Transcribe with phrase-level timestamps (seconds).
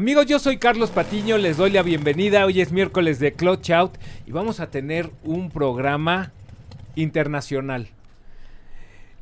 [0.00, 2.46] Amigos, yo soy Carlos Patiño, les doy la bienvenida.
[2.46, 6.32] Hoy es miércoles de Clutch Out y vamos a tener un programa
[6.94, 7.88] internacional.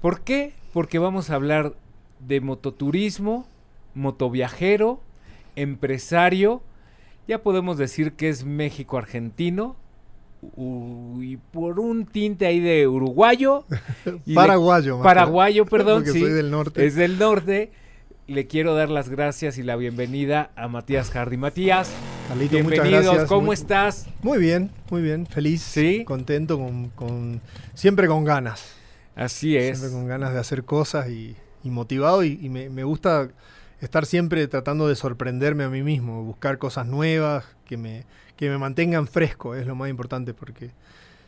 [0.01, 0.53] ¿Por qué?
[0.73, 1.75] Porque vamos a hablar
[2.21, 3.49] de mototurismo,
[3.97, 5.01] motoviajero,
[5.57, 6.63] empresario.
[7.27, 9.75] Ya podemos decir que es México-argentino.
[11.21, 13.65] Y por un tinte ahí de uruguayo.
[14.25, 15.03] y de- Paraguayo.
[15.03, 16.03] paraguayo, perdón.
[16.05, 16.87] Porque sí, soy del norte.
[16.87, 17.73] Es del norte.
[18.29, 21.39] Le quiero dar las gracias y la bienvenida a Matías Hardy.
[21.39, 21.91] Matías,
[22.29, 23.05] Carlito, bienvenidos.
[23.05, 23.25] gracias.
[23.27, 24.07] ¿Cómo Muy- estás?
[24.23, 25.27] Muy bien, muy bien.
[25.27, 26.05] Feliz, ¿Sí?
[26.05, 27.41] contento, con, con-
[27.73, 28.75] siempre con ganas.
[29.17, 29.79] Así es.
[29.79, 32.23] Siempre con ganas de hacer cosas y, y motivado.
[32.23, 33.31] Y, y me, me gusta
[33.81, 38.05] estar siempre tratando de sorprenderme a mí mismo, buscar cosas nuevas que me,
[38.37, 40.71] que me mantengan fresco, es lo más importante, porque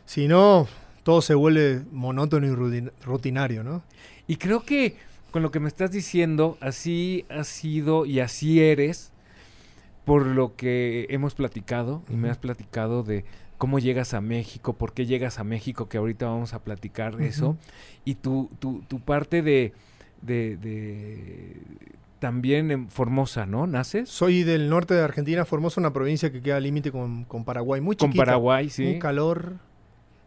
[0.05, 0.67] si no,
[1.01, 3.81] todo se vuelve monótono y rutin- rutinario, ¿no?
[4.27, 4.97] Y creo que
[5.31, 9.11] con lo que me estás diciendo, así has sido y así eres,
[10.05, 13.23] por lo que hemos platicado, y me has platicado de
[13.57, 17.57] cómo llegas a México, por qué llegas a México, que ahorita vamos a platicar eso,
[18.05, 19.73] y tu, tu, tu parte de,
[20.21, 21.57] de, de-
[22.19, 23.67] también en Formosa, ¿no?
[23.67, 24.09] ¿Naces?
[24.09, 27.81] Soy del norte de Argentina, Formosa, una provincia que queda al límite con, con Paraguay,
[27.81, 28.25] muy Con chiquita.
[28.25, 28.85] Paraguay, sí.
[28.85, 29.55] Un calor.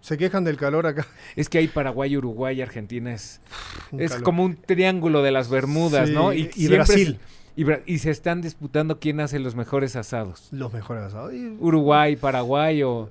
[0.04, 1.06] Se quejan del calor acá.
[1.34, 3.14] Es que hay Paraguay, Uruguay y Argentina.
[3.14, 3.40] Es,
[3.90, 6.34] un es como un triángulo de las Bermudas, Sí, ¿no?
[6.34, 7.18] y Brasil.
[7.56, 10.48] y, se están disputando quién hace los mejores asados.
[10.50, 11.32] Los mejores asados.
[11.32, 13.08] Y Uruguay, Paraguay o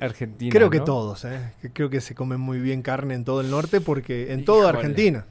[0.00, 0.52] Argentina.
[0.52, 1.52] creo que todos, ¿eh?
[1.72, 5.26] Creo que se come muy bien carne en todo el norte porque en toda Argentina.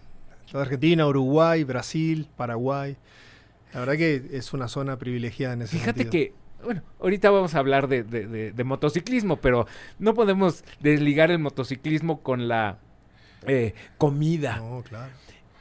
[0.51, 2.97] Toda Argentina, Uruguay, Brasil, Paraguay.
[3.73, 6.11] La verdad que es una zona privilegiada en ese Fíjate sentido.
[6.11, 9.65] que, bueno, ahorita vamos a hablar de, de- de- de motociclismo, pero
[9.99, 12.79] no podemos desligar el motociclismo con la
[13.47, 14.57] eh, comida.
[14.57, 15.11] No, claro.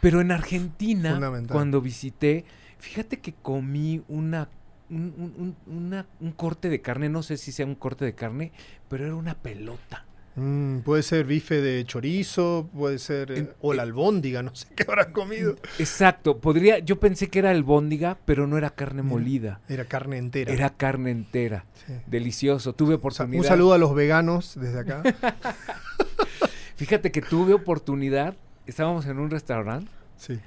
[0.01, 1.11] Pero en Argentina,
[1.53, 2.45] cuando visité,
[2.79, 4.49] fíjate que comí una
[4.91, 8.15] un, un- un- una- un corte de carne, no sé si sea un corte de
[8.15, 8.53] carne,
[8.89, 10.07] pero era una pelota.
[10.39, 13.31] Mm, puede ser bife de chorizo, puede ser...
[13.33, 15.57] eh, En- o la albóndiga, no sé qué habrás comido.
[15.79, 20.53] Exacto, podría, yo pensé que era albóndiga, pero no era carne molida, Era carne entera.
[20.53, 21.65] era carne entera.
[21.87, 21.93] Sí.
[22.07, 23.41] Delicioso, tuve oportunidad.
[23.43, 25.03] un saludo a los veganos desde acá.
[26.77, 28.35] Fíjate que tuve oportunidad,
[28.67, 30.39] estábamos en un restaurante, Sí.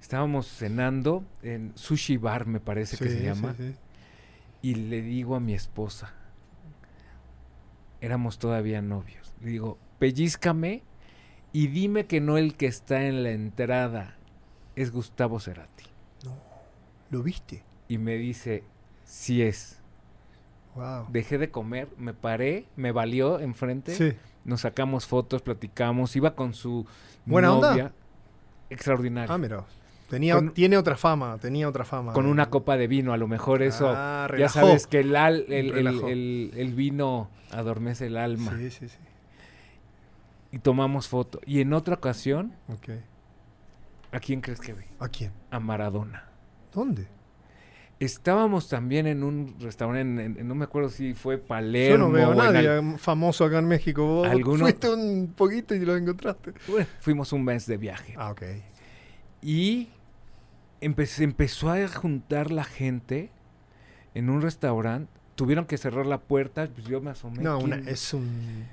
[0.00, 3.74] estábamos cenando en Sushi Bar, me parece que se sí, llama, sí.
[4.62, 6.12] y le digo a mi esposa,
[8.00, 10.82] éramos todavía novios, le digo, pellízcame
[11.52, 14.16] y dime que no el que está en la entrada
[14.76, 15.84] es Gustavo Cerati.
[17.10, 17.62] ¿Lo viste?
[17.88, 18.64] Y me dice,
[19.04, 19.78] sí es.
[20.74, 21.06] Wow.
[21.10, 24.12] Dejé de comer, me paré, me valió enfrente, Sí.
[24.46, 26.86] nos sacamos fotos, platicamos, iba con su
[27.26, 27.70] ¿Buena onda?
[27.72, 27.92] novia.
[28.70, 29.32] Extraordinario.
[29.34, 29.64] Ah, mira.
[30.08, 32.12] Tenía, Con- tiene otra fama, tenía otra fama.
[32.14, 33.92] con una copa de vino, a lo mejor eso.
[33.94, 38.54] Ah, ya sabes que el, al- el- el vino adormece el alma.
[38.58, 38.96] Sí, sí, sí.
[40.52, 41.40] Y tomamos foto.
[41.46, 42.52] Y en otra ocasión.
[44.12, 44.84] ¿a quién crees que vi?
[45.00, 45.32] ¿A quién?
[45.50, 46.28] A Maradona.
[46.72, 47.08] ¿Dónde?
[48.00, 52.06] Estábamos también en un restaurante, en- en- no me acuerdo si fue Yo Palermo.
[52.08, 54.04] no veo a nadie al- famoso acá en México.
[54.04, 54.64] Vos ¿Alguno?
[54.64, 56.52] fuiste un poquito y lo encontraste.
[56.68, 58.14] Bueno, fuimos un mes de viaje.
[58.18, 58.42] Ah, ok.
[59.40, 59.88] Y
[60.80, 63.30] empe- empezó a juntar la gente
[64.14, 65.10] en un restaurante.
[65.36, 67.42] Tuvieron que cerrar la puerta, pues yo me asomé.
[67.42, 68.66] No, una- es un...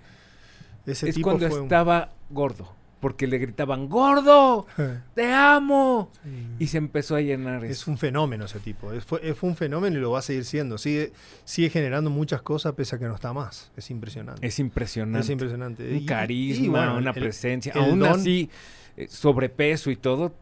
[0.92, 2.76] Ese es tipo cuando fue un- estaba gordo.
[3.00, 4.68] Porque le gritaban, ¡Gordo!
[5.16, 6.12] ¡Te amo!
[6.60, 7.92] Y se empezó a llenar Es eso.
[7.92, 8.92] un fenómeno ese tipo.
[8.92, 10.78] Es- fue, fue un fenómeno y lo va a seguir siendo.
[10.78, 11.14] Sigue,
[11.46, 13.72] sigue generando muchas cosas pese a que no está más.
[13.78, 14.46] Es impresionante.
[14.46, 15.20] Es impresionante.
[15.22, 15.90] Es impresionante.
[15.90, 17.72] Un y- carisma, y bueno, una el- presencia.
[17.74, 18.50] el Aún don- así,
[18.98, 20.34] eh, sobrepeso y todo,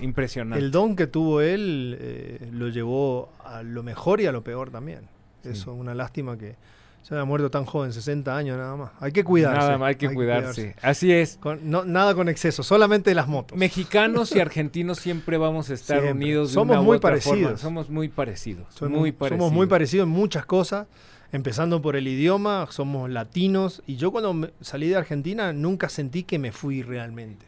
[0.00, 0.64] impresionante.
[0.64, 4.70] El don que tuvo él eh, lo llevó a lo mejor y a lo peor
[4.70, 5.00] también.
[5.42, 5.50] Sí.
[5.50, 6.54] Eso, una lástima que
[7.02, 8.90] se haya muerto tan joven, 60 años nada más.
[9.00, 9.58] Hay que cuidarse.
[9.58, 10.76] Nada más hay que cuidarse.
[10.82, 11.36] Así es.
[11.40, 13.58] Con- no- nada con exceso, solamente las motos.
[13.58, 16.12] Mexicanos y argentinos siempre vamos a estar Siempre.
[16.24, 16.48] unidos.
[16.50, 17.00] de Somos una u muy forma.
[17.10, 17.60] parecidos.
[17.60, 18.66] Somos muy parecidos.
[18.74, 19.38] Somos muy parecidos.
[19.40, 20.86] somos muy parecidos en muchas cosas,
[21.32, 23.82] empezando por el idioma, somos latinos.
[23.86, 27.46] Y yo cuando salí de Argentina nunca sentí que me fui realmente.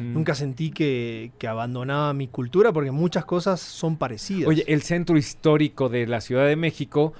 [0.00, 4.48] Nunca sentí que, que abandonaba mi cultura porque muchas cosas son parecidas.
[4.48, 7.12] Oye, el centro histórico de la Ciudad de México.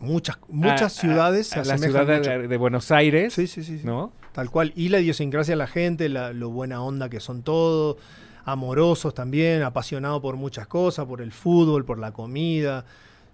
[0.00, 2.30] Muchas muchas a- a- ciudades a se la ciudad mucho.
[2.30, 3.32] de, de Buenos Aires.
[3.34, 3.86] Sí, sí, sí, sí.
[3.86, 4.12] ¿No?
[4.32, 4.72] Tal cual.
[4.74, 7.96] Y la idiosincrasia de la gente, la- lo buena onda que son todos,
[8.44, 12.84] amorosos también, apasionados por muchas cosas, por el fútbol, por la comida.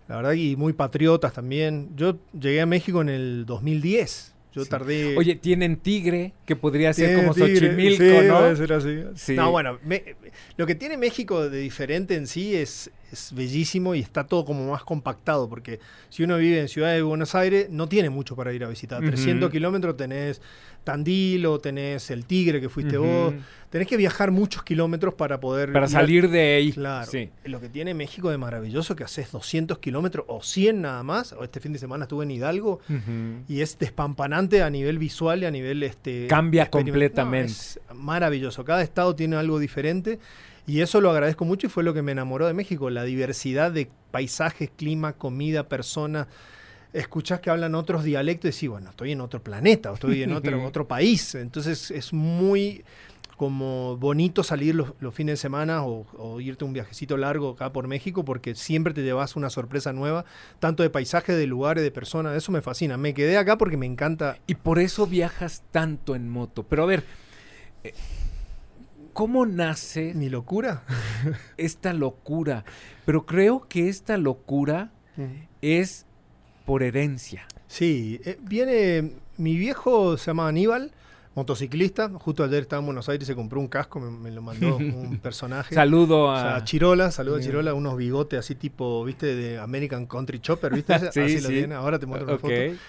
[0.08, 1.90] La verdad, y muy patriotas también.
[1.96, 4.34] Yo llegué a México en el 2010.
[4.52, 4.70] Yo Sí.
[4.70, 5.16] tardé.
[5.16, 8.42] Oye, tienen tigre, que podría ser como tigre, Xochimilco, sí, ¿no?
[8.42, 8.98] debe ser así.
[9.14, 9.34] Sí.
[9.36, 10.16] No, bueno, me-
[10.56, 14.70] lo que tiene México de diferente en sí es, es bellísimo y está todo como
[14.70, 18.52] más compactado, porque si uno vive en Ciudad de Buenos Aires, no tiene mucho para
[18.52, 19.00] ir a visitar.
[19.00, 19.10] Ujú.
[19.10, 20.40] 300 kilómetros tenés
[20.84, 23.34] Tandil o tenés el Tigre que fuiste vos.
[23.68, 25.72] Tenés que viajar muchos kilómetros para poder...
[25.72, 26.72] Para a- salir de ahí.
[26.72, 27.08] Claro.
[27.10, 27.30] Sí.
[27.44, 31.32] Lo que tiene México de maravilloso que haces 200 kilómetros o 100 nada más.
[31.34, 32.80] O Este fin de semana estuve en Hidalgo
[33.46, 37.52] y es despampanante a nivel visual y a nivel este Cambia completamente.
[37.52, 38.64] No, es maravilloso.
[38.64, 40.18] Cada estado tiene algo diferente
[40.70, 43.72] y eso lo agradezco mucho y fue lo que me enamoró de México, la diversidad
[43.72, 46.28] de paisajes, clima, comida, personas.
[46.92, 50.32] Escuchás que hablan otros dialectos y decís, bueno, estoy en otro planeta, o estoy en
[50.32, 51.34] otro, otro país.
[51.34, 52.84] Entonces es muy
[53.36, 57.72] como bonito salir los, los fines de semana o, o irte un viajecito largo acá
[57.72, 60.24] por México porque siempre te llevas una sorpresa nueva,
[60.60, 62.36] tanto de paisaje, de lugares, de personas.
[62.36, 62.96] Eso me fascina.
[62.96, 66.62] Me quedé acá porque me encanta Y por eso viajas tanto en moto.
[66.62, 67.02] Pero a ver,
[67.82, 67.92] eh,
[69.12, 70.82] ¿cómo nace mi locura.
[71.56, 72.64] esta locura?
[73.04, 74.90] Pero creo que esta locura
[75.62, 76.06] es
[76.66, 77.46] por herencia.
[77.66, 79.12] Sí, eh, viene.
[79.36, 80.92] Mi viejo se llama Aníbal,
[81.34, 82.10] motociclista.
[82.10, 84.76] Justo ayer estaba en Buenos Aires y se compró un casco, me, me lo mandó
[84.76, 85.74] un personaje.
[85.74, 86.62] Saludo O a...
[86.64, 87.40] Chirola, saludo a.
[87.40, 90.98] Chirola, unos bigotes así tipo, viste, de American Country Chopper, ¿viste?
[91.12, 91.54] Sí, así lo sí.
[91.54, 92.40] tiene, ahora te muestro una Ok.
[92.42, 92.80] foto.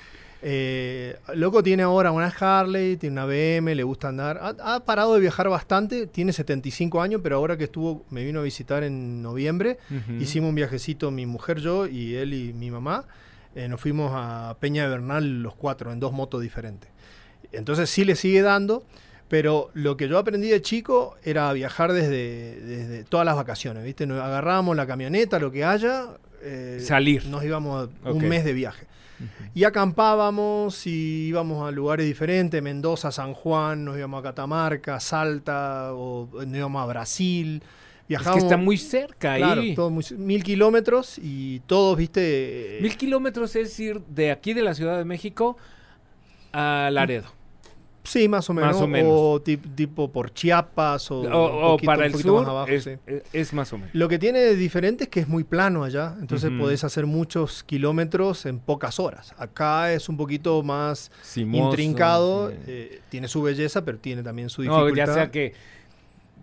[0.44, 4.40] Eh, loco tiene ahora una Harley, tiene una BM, le gusta andar.
[4.42, 8.40] Ha, ha parado de viajar bastante, tiene 75 años, pero ahora que estuvo, me vino
[8.40, 9.78] a visitar en noviembre,
[10.20, 13.06] hicimos un viajecito, mi mujer, yo y él y mi mamá.
[13.54, 16.90] Eh, nos fuimos a Peña de Bernal los cuatro, en dos motos diferentes.
[17.52, 18.84] Entonces sí le sigue dando,
[19.28, 24.08] pero lo que yo aprendí de chico era viajar desde, desde todas las vacaciones, ¿viste?
[24.08, 26.08] Nos agarrábamos la camioneta, lo que haya.
[26.44, 27.26] eh, Salir.
[27.28, 28.16] Nos íbamos a Ok.
[28.16, 28.88] un mes de viaje.
[29.54, 35.94] Y acampábamos y íbamos a lugares diferentes, Mendoza, San Juan, nos íbamos a Catamarca, Salta,
[35.94, 37.62] o nos íbamos a Brasil.
[38.10, 39.74] Es que está muy cerca claro, ahí.
[39.74, 44.74] todo muy- mil kilómetros y todos, viste, Mil kilómetros es ir de aquí de la
[44.74, 45.56] Ciudad de México
[46.52, 47.28] a Laredo.
[48.03, 49.12] Sí, más o menos, Más o menos.
[49.13, 52.68] o tip- tipo por Chiapas, o, O, o poquito- para el poquito más sur abajo,
[52.71, 52.92] es, sí.
[53.06, 53.94] es- es más o menos.
[53.94, 56.59] Lo que tiene de diferente es que es muy plano allá, entonces Ujú.
[56.62, 59.33] podés hacer muchos kilómetros en pocas horas.
[59.38, 64.63] Acá es un poquito más Simoso, intrincado, eh, tiene su belleza, pero tiene también su
[64.63, 65.07] No, dificultad.
[65.07, 65.53] ya sea que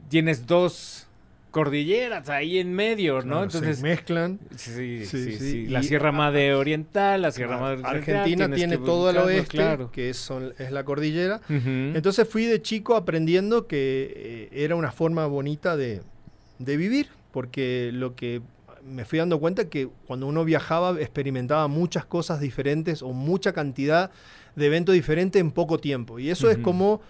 [0.09, 1.08] tienes dos
[1.59, 3.23] cordilleras ahí en medio, ¿no?
[3.37, 4.39] Claro, se Entonces, mezclan.
[4.57, 5.67] sí, sí, Sí.
[5.67, 9.91] La Sierra Madre Oriental, la Sierra Madre Occidental, Argentina tiene todo al oeste, claro.
[9.91, 11.41] que es, son- es la cordillera.
[11.49, 16.01] Entonces fui de chico aprendiendo que eh, era una forma bonita de,
[16.59, 18.41] de vivir, porque lo que
[18.85, 24.11] me fui dando cuenta que cuando uno viajaba experimentaba muchas cosas diferentes o mucha cantidad
[24.57, 26.19] de eventos diferentes en poco tiempo.
[26.19, 27.01] Y eso es como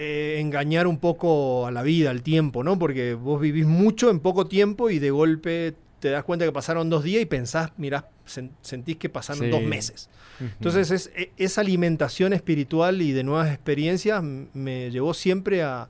[0.00, 2.78] eh, engañar un poco a la vida, al tiempo, ¿no?
[2.78, 6.88] Porque vos vivís mucho en poco tiempo y de golpe te das cuenta que pasaron
[6.88, 9.50] dos días y pensás, mirás, sen- sentís que pasaron Sí.
[9.50, 10.08] dos meses.
[10.40, 10.50] Ujú.
[10.58, 15.88] Entonces es, e- esa alimentación espiritual y de nuevas experiencias me llevó siempre a,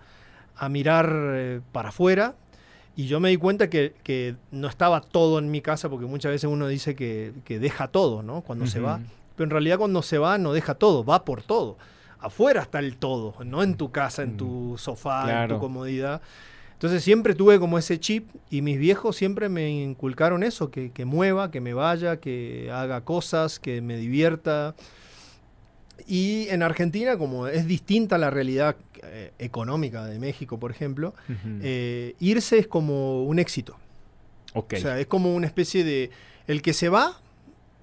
[0.56, 2.34] a mirar eh, para afuera
[2.96, 6.32] y yo me di cuenta que, que no estaba todo en mi casa porque muchas
[6.32, 8.40] veces uno dice que, que deja todo, ¿no?
[8.40, 9.00] Cuando se va.
[9.36, 11.76] Pero en realidad cuando se va no deja todo, va por todo.
[12.20, 16.20] Afuera está el todo, no en tu casa, en tu sofá, en tu comodidad.
[16.72, 21.04] Entonces siempre tuve como ese chip y mis viejos siempre me inculcaron eso, que, que
[21.04, 24.76] mueva, que me vaya, que haga cosas, que me divierta.
[26.06, 31.14] Y en Argentina, como es distinta la realidad eh, económica de México, por ejemplo,
[31.62, 33.76] eh, irse es como un éxito.
[34.54, 36.10] O sea, es como una especie de...
[36.46, 37.20] El que se va,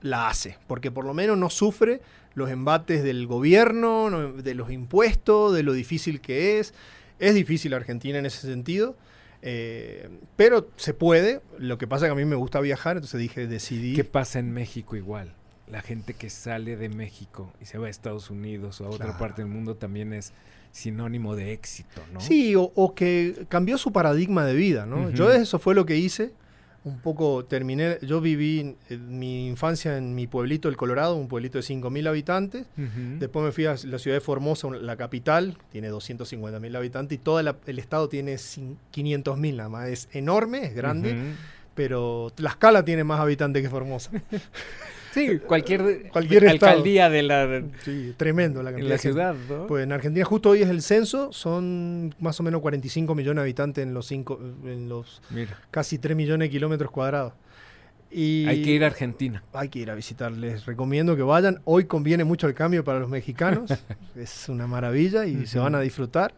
[0.02, 2.02] la hace, porque por lo menos no sufre
[2.36, 6.74] los embates del gobierno, no- de los impuestos, de lo difícil que es.
[7.20, 8.96] Es difícil Argentina en ese sentido,
[9.42, 11.42] eh, pero se puede.
[11.58, 13.96] Lo que pasa es que a mí me gusta viajar, entonces dije, decidí...
[13.96, 15.34] ¿Qué pasa en México igual?
[15.72, 19.06] La gente que sale de México y se va a Estados Unidos o a otra
[19.08, 19.20] Claro.
[19.20, 20.34] parte del mundo también es
[20.72, 22.20] sinónimo de éxito, ¿no?
[22.20, 25.10] Sí, o, o que cambió su paradigma de vida, ¿no?
[25.12, 26.34] Yo eso fue lo que hice.
[26.86, 31.58] Un poco terminé, yo viví en mi infancia en mi pueblito, el Colorado, un pueblito
[31.58, 32.68] de 5.000 habitantes.
[33.20, 37.40] Después me fui a la ciudad de Formosa, la capital, tiene 250.000 habitantes y todo
[37.40, 39.90] el estado tiene cin- 500.000 nada más.
[39.90, 41.22] Es enorme, es grande, Ujú.
[41.74, 44.12] pero Tlaxcala tiene más habitantes que Formosa.
[45.16, 49.66] Sí, cualquier, Cualquier alcaldía de la, Sí, tremendo la cantidad la de ciudad, ¿no?
[49.66, 53.42] Pues en Argentina justo hoy es el censo, son más o menos 45 millones de
[53.44, 57.32] habitantes en los, cinco, en los Mira, casi 3 millones de kilómetros cuadrados.
[58.12, 59.42] Y hay que ir a Argentina.
[59.54, 60.66] hay que ir a visitarles.
[60.66, 61.62] Recomiendo que vayan.
[61.64, 63.72] Hoy conviene mucho el cambio para los mexicanos.
[64.18, 66.34] es una maravilla y se van a disfrutar.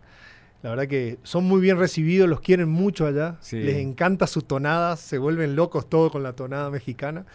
[0.62, 3.38] La verdad que son muy bien recibidos, los quieren mucho allá.
[3.41, 3.57] Sí.
[3.57, 7.25] Les encanta su tonada, se vuelven locos todos con la tonada mexicana.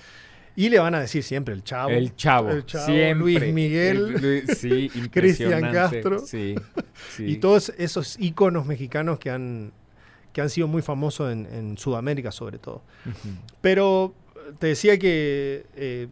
[0.55, 1.91] Y le van a decir siempre el chavo.
[1.91, 2.51] El chavo.
[2.51, 3.15] El Chavo, siempre.
[3.41, 3.97] Luis Miguel.
[4.17, 5.73] El Luis- sí, Cristian.
[5.73, 6.19] Castro.
[6.19, 6.55] Sí,
[7.17, 7.25] sí.
[7.25, 9.73] Y todos esos íconos mexicanos que han,
[10.33, 12.83] que han sido muy famosos en, en Sudamérica sobre todo.
[13.61, 14.15] Pero
[14.59, 16.09] te decía que eh,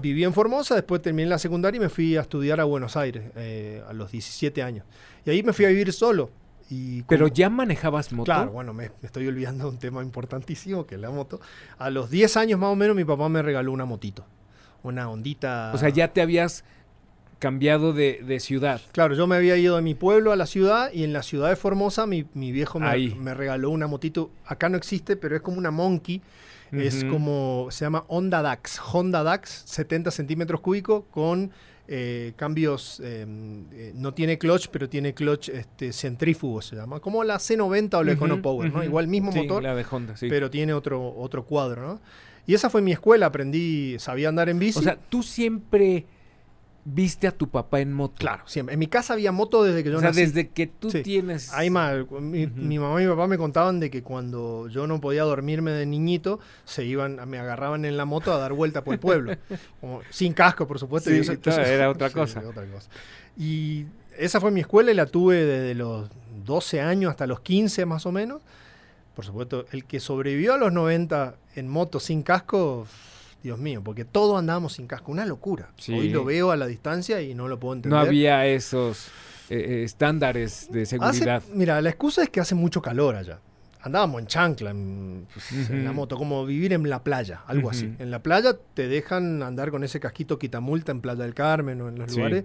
[0.00, 3.24] viví en Formosa, después terminé la secundaria y me fui a estudiar a Buenos Aires
[3.36, 4.84] eh, a los 17 años.
[5.24, 6.30] Y ahí me fui a vivir solo.
[6.70, 8.24] Y Pero ya manejabas moto.
[8.24, 11.40] Claro, bueno, me, me estoy olvidando de un tema importantísimo, que es la moto.
[11.78, 14.24] A los 10 años más o menos mi papá me regaló una motito.
[14.82, 15.72] Una ondita...
[15.74, 16.64] O sea, ya te habías
[17.38, 18.80] cambiado de, de ciudad.
[18.92, 21.50] Claro, yo me había ido de mi pueblo a la ciudad y en la ciudad
[21.50, 24.30] de Formosa mi, mi viejo me, regaló una motito.
[24.46, 26.22] Acá no existe, pero es como una Monkey.
[26.72, 28.80] Es como, se llama Honda Dax.
[28.92, 31.52] Honda Dax, 70 centímetros cúbicos con
[31.86, 33.26] eh, cambios, eh,
[33.72, 37.00] eh, no tiene clutch, pero tiene clutch este, centrífugo, se llama.
[37.00, 38.82] Como la C90 o la Ujú, EconoPower, ¿no?
[38.84, 40.28] Igual mismo Sí, motor, la de Honda, sí.
[40.28, 42.00] pero tiene otro, otro cuadro, ¿no?
[42.46, 44.78] Y esa fue mi escuela, aprendí, sabía andar en bici.
[44.78, 46.04] O sea, tú siempre
[46.86, 48.14] viste a tu papá en moto.
[48.18, 48.74] claro, siempre.
[48.74, 50.20] En mi casa había moto desde que yo O sea, nací.
[50.20, 51.02] desde que tú Sí.
[51.02, 51.52] tienes.
[51.54, 51.96] Hay más.
[52.20, 52.46] Mi,
[52.78, 56.40] mamá y mi papá me contaban de que cuando yo no podía dormirme de niñito,
[56.64, 59.34] se iban, me agarraban en la moto a dar vuelta por el pueblo.
[59.80, 61.08] Como- sin casco, por supuesto.
[61.10, 62.40] Sí, y eso- claro, era otra sí, cosa.
[62.46, 62.90] otra cosa.
[63.38, 63.86] Y
[64.18, 66.08] esa fue mi escuela y la tuve desde los
[66.44, 68.42] 12 años hasta los 15 más o menos.
[69.16, 72.86] Por supuesto, el que sobrevivió a los 90 en moto sin casco,
[73.44, 75.68] Dios mío, porque todos andábamos sin casco, una locura.
[75.76, 75.92] Sí.
[75.92, 77.96] Hoy lo veo a la distancia y no lo puedo entender.
[78.00, 79.08] No había esos
[79.50, 81.42] eh, eh, estándares de Hace- seguridad.
[81.52, 83.38] mira, la excusa es que hace mucho calor allá.
[83.82, 87.94] Andábamos en chancla, en, pues, en la moto, como vivir en la playa, algo así.
[87.98, 91.90] En la playa te dejan andar con ese casquito quitamulta en Playa del Carmen o
[91.90, 92.16] en los Sí.
[92.16, 92.44] lugares,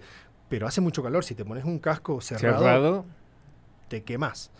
[0.49, 1.23] pero hace mucho calor.
[1.23, 3.05] Si te pones un casco cerrado, Cerrado.
[3.87, 4.51] te quemas.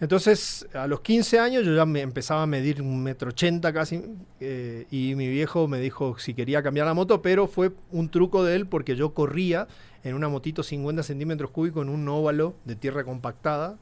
[0.00, 4.04] Entonces, a los 15 años yo ya me empezaba a medir un metro ochenta casi,
[4.40, 8.44] eh, y mi viejo me dijo si quería cambiar la moto, pero fue un truco
[8.44, 9.66] de él porque yo corría
[10.04, 13.76] en una motito 50 centímetros cúbicos en un óvalo de tierra compactada,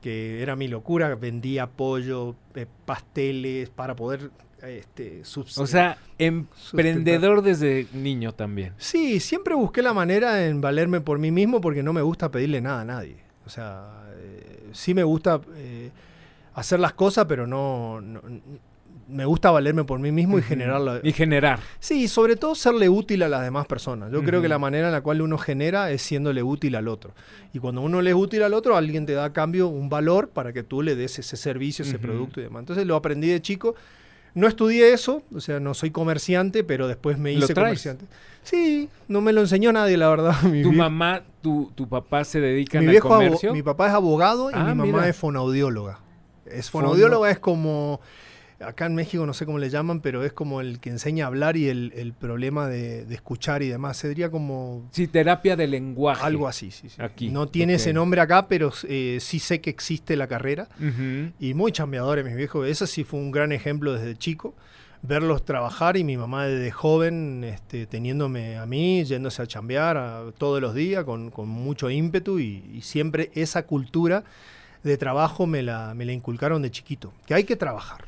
[0.00, 4.30] que era mi locura, vendía pollo, eh, pasteles, para poder
[4.62, 5.22] este,
[5.56, 8.72] O sea, emprendedor desde niño también.
[8.76, 12.60] Sí, siempre busqué la manera en valerme por mí mismo porque no me gusta pedirle
[12.60, 13.16] nada a nadie.
[13.46, 14.07] O sea,
[14.72, 15.90] sí me gusta eh,
[16.54, 18.20] hacer las cosas, pero no, no-
[19.10, 20.48] Me gusta valerme por mí mismo y Ujú.
[20.50, 21.00] generarla.
[21.02, 21.60] Y generar.
[21.80, 24.12] Sí, sobre todo serle útil a las demás personas.
[24.12, 27.14] Yo creo que la manera en la cual uno genera es siéndole útil al otro.
[27.54, 30.28] Y cuando uno le es útil al otro, alguien te da a cambio un valor
[30.28, 32.60] para que tú le des ese servicio, ese producto y demás.
[32.60, 33.74] Entonces lo aprendí de chico.
[34.38, 38.04] No estudié eso, o sea, no soy comerciante, pero después me ¿Lo hice comerciante.
[38.44, 40.40] Sí, no me lo enseñó nadie, la verdad.
[40.44, 43.52] Mi, ¿Tu vie- mamá, tu, tu papá se dedican mi al abo- comercio?
[43.52, 45.08] mi papá es abogado y Ah, mi mamá mira.
[45.08, 45.98] es fonaudióloga.
[46.46, 48.00] Es Fono- fonaudióloga es como
[48.60, 51.28] acá en México no sé cómo le llaman, pero es como el que enseña a
[51.28, 53.96] hablar y el, el problema de, de escuchar y demás.
[53.96, 56.24] Sería como Sí, terapia de lenguaje.
[56.24, 56.70] algo así.
[56.70, 57.00] sí, sí.
[57.00, 57.80] Aquí, No tiene ok.
[57.80, 60.68] ese nombre acá, pero eh, sí sé que existe la carrera.
[60.80, 61.32] Ujú.
[61.38, 62.66] Y muy chambeadores, mis viejos.
[62.68, 64.54] Eso sí fue un gran ejemplo desde chico.
[65.00, 70.32] Verlos trabajar y mi mamá desde joven este, teniéndome a mí, yéndose a chambear a-
[70.36, 74.24] todos los días con, con mucho ímpetu y, y siempre esa cultura
[74.82, 77.12] de trabajo me la, me la inculcaron de chiquito.
[77.26, 78.04] Que hay que trabajar.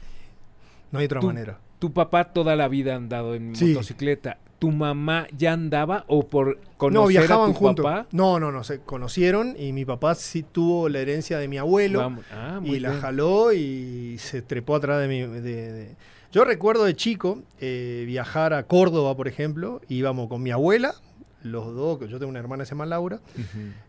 [0.91, 1.59] No hay otra manera.
[1.79, 3.67] Tu papá toda la vida ha andado en Sí.
[3.73, 4.39] motocicleta.
[4.59, 8.07] ¿Tu mamá ya andaba o por conocer No, viajaban a tu papá?
[8.13, 12.01] No, no, no, se conocieron y mi papá sí tuvo la herencia de mi abuelo.
[12.01, 13.01] Vamos- Ah, muy y la bien.
[13.01, 15.21] jaló y se trepó atrás de mi...
[15.21, 15.41] de-
[15.73, 15.97] de-
[16.33, 20.95] Yo recuerdo de chico eh, viajar a Córdoba, por ejemplo, íbamos con mi abuela,
[21.43, 23.21] los dos, yo tengo una hermana que se llama Laura,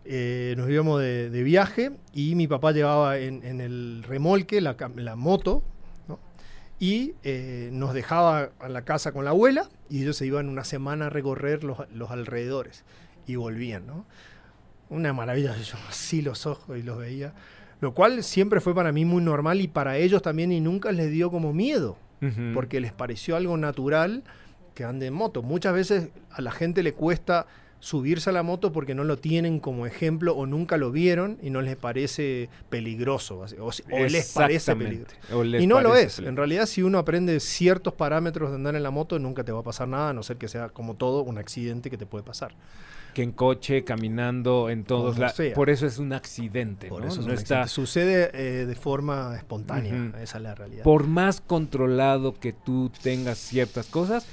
[0.05, 4.77] eh, nos íbamos de, de viaje y mi papá llevaba en, en el remolque la,
[4.95, 5.63] la moto.
[6.81, 10.63] Y eh, nos dejaba en la casa con la abuela y ellos se iban una
[10.63, 12.85] semana a recorrer los, los alrededores
[13.27, 13.85] y volvían.
[13.85, 14.07] ¿no?
[14.89, 17.35] Una maravilla, yo así los ojos y los veía.
[17.81, 21.11] Lo cual siempre fue para mí muy normal y para ellos también y nunca les
[21.11, 21.97] dio como miedo
[22.53, 24.23] porque les pareció algo natural
[24.75, 25.41] que ande en moto.
[25.41, 27.47] Muchas veces a la gente le cuesta
[27.81, 31.49] subirse a la moto porque no lo tienen como ejemplo o nunca lo vieron y
[31.49, 35.43] no les parece peligroso o, les parece peligroso.
[35.43, 36.19] Les Y no lo es.
[36.19, 39.59] En realidad, si uno aprende ciertos parámetros de andar en la moto, nunca te va
[39.59, 42.23] a pasar nada, a no ser que sea como todo un accidente que te puede
[42.23, 42.53] pasar.
[43.15, 45.41] Que en coche, caminando, en todos lados.
[45.53, 47.07] Por eso es un accidente, Por ¿no?
[47.07, 47.63] eso es No está...
[47.63, 47.69] accidente.
[47.69, 50.13] sucede eh, de forma espontánea.
[50.21, 50.83] Esa es la realidad.
[50.83, 54.27] Por más controlado que tú tengas ciertas cosas,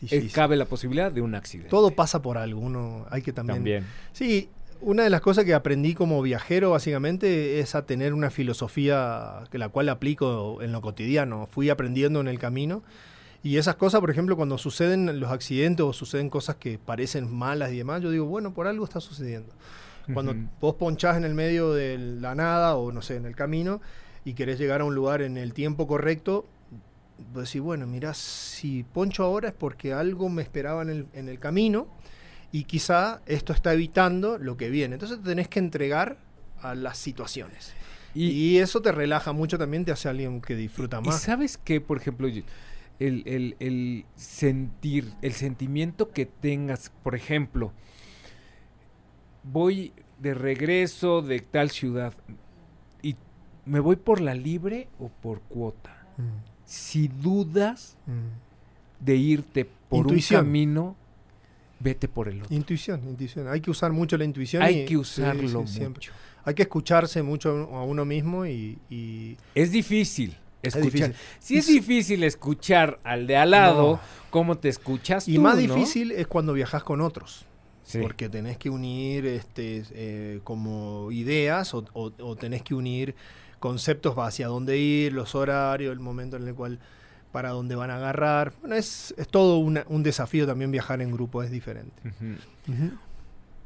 [0.00, 0.32] Difícil.
[0.32, 1.70] cabe la posibilidad de un accidente.
[1.70, 2.60] Todo pasa por algo.
[2.60, 3.86] Uno hay que también también.
[4.12, 4.48] Sí,
[4.80, 9.58] una de las cosas que aprendí como viajero básicamente es a tener una filosofía que
[9.58, 11.46] la cual aplico en lo cotidiano.
[11.46, 12.82] Fui aprendiendo en el camino
[13.42, 17.72] y esas cosas, por ejemplo, cuando suceden los accidentes o suceden cosas que parecen malas
[17.72, 19.52] y demás, yo digo, bueno, por algo está sucediendo.
[20.12, 23.82] Cuando vos ponchás en el medio de la nada o no sé, en el camino
[24.24, 26.46] y querés llegar a un lugar en el tiempo correcto,
[27.32, 31.28] vos decís, bueno, mirá, si poncho ahora es porque algo me esperaba en el, en
[31.28, 31.88] el camino
[32.52, 34.94] y quizá esto está evitando lo que viene.
[34.94, 36.18] Entonces te tenés que entregar
[36.60, 37.74] a las situaciones.
[38.14, 41.22] Y, eso te relaja mucho también, te hace alguien que disfruta más.
[41.22, 42.26] Y sabes que, por ejemplo,
[42.98, 47.72] el, el, sentir, el sentimiento que tengas, por ejemplo,
[49.44, 52.12] voy de regreso de tal ciudad
[53.02, 53.14] y
[53.66, 56.08] me voy por la libre o por cuota.
[56.16, 56.47] Mm.
[56.68, 59.04] Si dudas mm.
[59.04, 60.94] de irte por un camino,
[61.80, 62.54] vete por el otro.
[62.54, 63.48] Intuición, intuición.
[63.48, 64.62] Hay que usar mucho la intuición.
[64.62, 66.12] Hay que usarlo mucho.
[66.44, 69.36] Hay que escucharse mucho a uno mismo y...
[69.54, 70.36] Es difícil.
[70.62, 71.14] Escuchar.
[71.38, 73.98] Si es difícil escuchar al de al lado,
[74.28, 77.46] ¿cómo te escuchas y más difícil es cuando viajas con otros.
[78.02, 83.14] Porque tenés que unir este, eh, como ideas o, o, tenés que unir
[83.58, 86.78] conceptos hacia dónde ir, los horarios, el momento en el cual
[87.32, 88.52] para dónde van a agarrar.
[88.60, 92.00] Bueno, es, es todo un desafío también viajar en grupo, es diferente.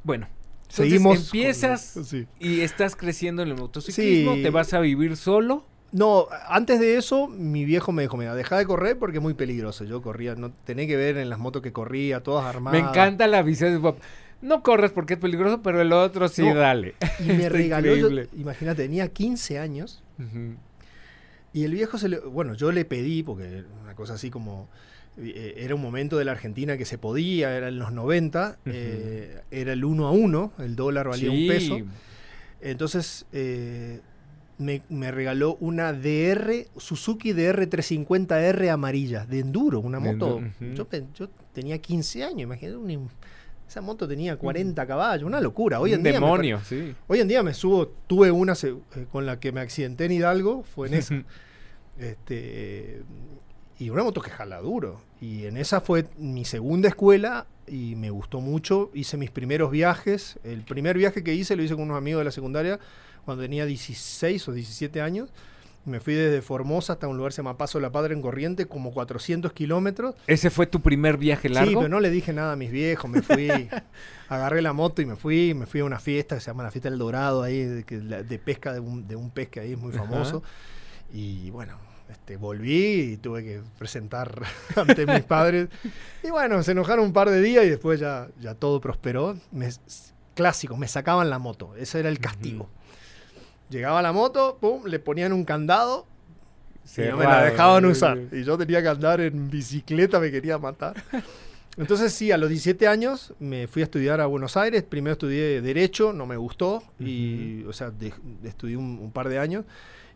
[0.05, 0.27] Bueno,
[0.73, 1.99] Seguimos empiezas
[2.41, 5.67] y estás creciendo en el motociclismo, te vas a vivir solo.
[5.93, 9.35] No, antes de eso, mi viejo me dijo, mira, deja de correr porque es muy
[9.35, 9.85] peligroso.
[9.85, 12.81] Yo corría, no tenía que ver en las motos que corría, todas armadas.
[12.81, 14.03] Me encanta la visión de papá.
[14.43, 16.95] No corres porque es peligroso, pero el otro sí, dale.
[17.21, 17.95] Y me regaló,
[18.37, 20.03] imagínate, tenía 15 años.
[21.53, 22.19] Y el viejo se le.
[22.19, 24.69] Bueno, yo le pedí, porque una cosa así como.
[25.19, 29.43] Eh, era un momento de la Argentina que se podía, era en los 90, eh,
[29.51, 31.79] era el 1 a 1, el dólar valía un peso.
[32.63, 34.01] Entonces eh,
[34.57, 40.41] me, regaló una DR, Suzuki DR350R amarilla, de enduro, una moto.
[40.61, 42.79] yo, yo, tenía 15 años, imagínate,
[43.73, 45.81] esa moto tenía 40 caballos, una locura.
[45.81, 46.95] Hoy en día demonio, sí.
[47.07, 48.53] Hoy en día me subo, tuve una
[49.11, 51.25] con la que me accidenté en Hidalgo, fue en esa.
[51.99, 53.03] Este,
[53.79, 55.03] y una moto que jala duro.
[55.21, 58.91] Y en esa fue mi segunda escuela y me gustó mucho.
[58.95, 60.39] Hice mis primeros viajes.
[60.43, 62.81] El primer viaje que hice lo hice con unos amigos de la secundaria
[63.27, 65.33] cuando tenía 16 o 17 años.
[65.85, 68.23] Me fui desde Formosa hasta un lugar que se llama Paso de la Padre en
[68.23, 70.15] Corriente, como 400 kilómetros.
[70.29, 71.71] ¿Ese fue tu primer viaje largo?
[71.71, 73.11] Sí, pero no le dije nada a mis viejos.
[73.11, 73.49] Me fui,
[74.29, 75.55] agarré la moto y me fui.
[75.55, 78.73] Me fui a una fiesta que se llama la Fiesta del Dorado, ahí de, pesca,
[78.73, 80.45] de un, de un pez que ahí es muy famoso.
[81.13, 81.79] Y bueno,
[82.13, 84.43] este, volví y tuve que presentar
[84.77, 85.69] ante mis padres.
[86.23, 89.37] Y bueno, se enojaron un par de días y después ya, ya todo prosperó.
[89.51, 89.69] Me,
[90.35, 91.75] clásicos, me sacaban la moto.
[91.77, 92.69] Ese era el castigo.
[93.73, 96.07] Llegaba la moto, pum, le ponían un candado
[96.97, 98.19] y no me la dejaban usar.
[98.31, 100.95] Y yo tenía que andar en bicicleta, me quería matar.
[101.79, 104.83] Entonces sí, a los 17 años me fui a estudiar a Buenos Aires.
[104.83, 106.83] Primero estudié Derecho, no me gustó.
[107.01, 107.93] Y, o sea,
[108.45, 109.65] estudié un, par de años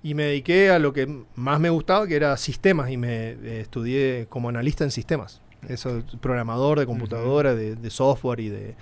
[0.02, 3.60] y me dediqué a lo que más me gustaba, que era sistemas, y me eh,
[3.62, 5.40] estudié como analista en sistemas.
[5.66, 8.74] Eso, programador de computadora, de, software y de,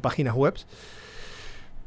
[0.00, 0.54] páginas web.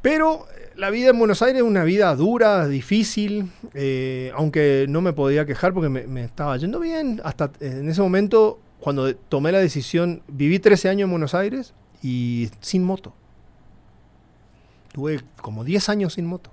[0.08, 5.02] Pero eh, la vida en Buenos Aires es una vida dura, difícil, eh, aunque no
[5.02, 7.20] me podía quejar porque me, estaba yendo bien.
[7.26, 12.50] Hasta en ese momento, cuando tomé la decisión, viví 13 años en Buenos Aires y
[12.62, 13.14] sin moto.
[14.94, 16.52] Tuve como 10 años sin moto.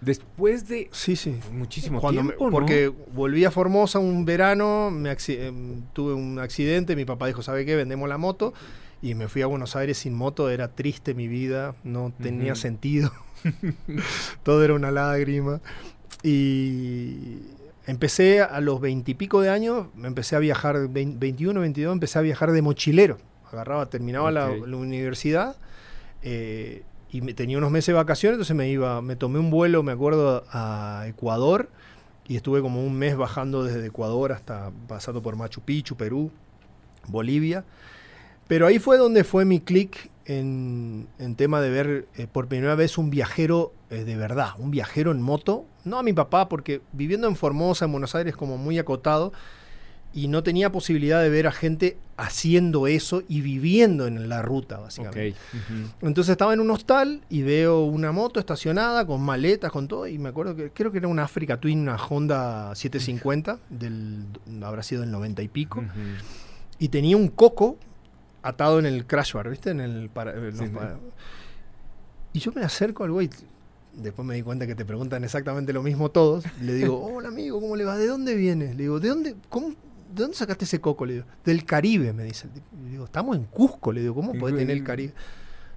[0.00, 1.38] Después de sí, sí.
[1.52, 7.28] muchísimo tiempo, Porque volví a Formosa un verano, me em, tuve un accidente, mi papá
[7.28, 7.76] dijo, ¿sabe qué?
[7.76, 8.52] Vendemos la moto.
[9.02, 13.12] Y me fui a Buenos Aires sin moto, era triste mi vida, no tenía sentido.
[14.42, 15.60] Todo era una lágrima.
[16.22, 17.40] Y
[17.86, 22.52] empecé a los veintipico de años, me empecé a viajar, 21, 22, empecé a viajar
[22.52, 23.18] de mochilero.
[23.50, 25.56] Agarraba, terminaba la, universidad.
[26.22, 29.92] Eh, y tenía unos meses de vacaciones, entonces me iba, me tomé un vuelo, me
[29.92, 31.68] acuerdo, a Ecuador
[32.26, 36.30] y estuve como un mes bajando desde Ecuador hasta pasando por Machu Picchu, Perú,
[37.08, 37.64] Bolivia.
[38.48, 42.74] Pero ahí fue donde fue mi clic en, en, tema de ver eh, por primera
[42.74, 45.66] vez un viajero eh, de verdad, un viajero en moto.
[45.84, 49.34] No a mi papá, porque viviendo en Formosa, en Buenos Aires, como muy acotado,
[50.14, 54.78] y no tenía posibilidad de ver a gente haciendo eso y viviendo en la ruta,
[54.78, 55.36] básicamente.
[56.00, 60.18] Entonces estaba en un hostal y veo una moto estacionada con maletas, con todo, y
[60.18, 64.24] me acuerdo que creo que era una Africa Twin, una Honda 750, del,
[64.62, 65.84] habrá sido del 90 y pico,
[66.78, 67.76] y tenía un coco
[68.42, 69.70] atado en el crash bar, ¿viste?
[69.70, 70.10] En el,
[72.32, 73.30] Y yo me acerco al güey,
[73.94, 76.44] después me di cuenta que te preguntan exactamente lo mismo todos.
[76.60, 77.96] Le digo, hola amigo, ¿cómo le va?
[77.96, 78.76] ¿De dónde vienes?
[78.76, 81.06] Le digo, ¿de dónde, cómo, ¿de dónde sacaste ese coco?
[81.06, 82.48] Le digo, del Caribe, me dice.
[82.84, 83.92] Le digo, estamos en Cusco.
[83.92, 85.14] Le digo, ¿cómo puede tener el Caribe?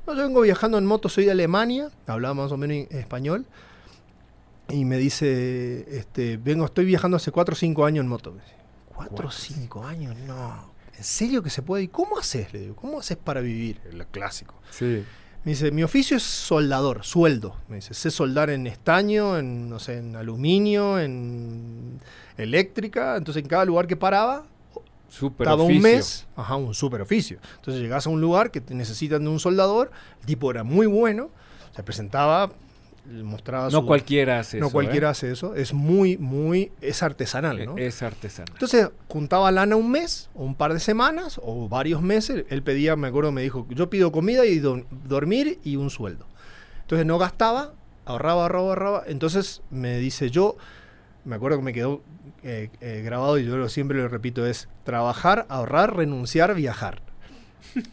[0.07, 3.45] No, yo vengo viajando en moto, soy de Alemania, hablaba más o menos en español.
[4.69, 8.31] Y me dice, este, vengo, estoy viajando hace 4 o 5 años en moto.
[8.31, 8.55] Me dice,
[8.95, 10.15] ¿4 o 5 años?
[10.27, 10.74] No.
[10.97, 11.83] ¿En serio que se puede?
[11.83, 12.53] ¿Y cómo haces?
[12.53, 13.81] Le digo, ¿cómo haces para vivir?
[13.93, 14.55] Lo clásico.
[14.71, 15.03] Sí.
[15.43, 17.57] Me dice, mi oficio es soldador, sueldo.
[17.67, 21.99] Me dice, sé soldar en estaño, en, no sé, en aluminio, en
[22.37, 23.15] eléctrica.
[23.17, 24.45] Entonces, en cada lugar que paraba,
[25.07, 25.75] Super oficio.
[25.75, 27.37] un mes, ajá, un super oficio.
[27.57, 30.87] Entonces, llegás a un lugar que te necesitan de un soldador, el tipo era muy
[30.87, 31.29] bueno,
[31.75, 32.51] se presentaba,
[33.07, 34.73] mostraba No su- cualquiera hace No eso.
[34.73, 35.11] cualquiera ¿eh?
[35.11, 37.77] hace eso, es muy, muy, es artesanal, ¿no?
[37.77, 38.51] Es artesano.
[38.53, 42.45] Entonces juntaba lana un mes, o un par de semanas, o varios meses.
[42.49, 46.25] Él pedía, me acuerdo, me dijo, yo pido comida y do- dormir y un sueldo.
[46.81, 47.73] Entonces no gastaba,
[48.05, 49.03] ahorraba, ahorraba, ahorraba.
[49.07, 50.55] Entonces me dice, yo,
[51.25, 52.01] me acuerdo que me quedó
[52.43, 57.01] eh, eh, grabado y yo lo, siempre lo repito, es trabajar, ahorrar, renunciar, viajar.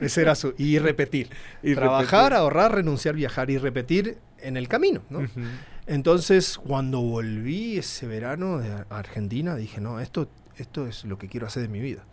[0.01, 0.55] Ese era su...
[0.59, 1.31] Y repetir.
[1.63, 2.37] Y trabajar, repetir.
[2.39, 5.21] ahorrar, renunciar, viajar y repetir en el camino, ¿no?
[5.21, 5.41] Ujú.
[5.87, 11.29] Entonces, cuando volví ese verano de Ar- Argentina, dije, no, esto, esto es lo que
[11.29, 12.05] quiero hacer de mi vida.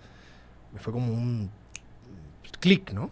[0.73, 1.49] Me fue como un
[2.59, 3.09] clic, ¿no?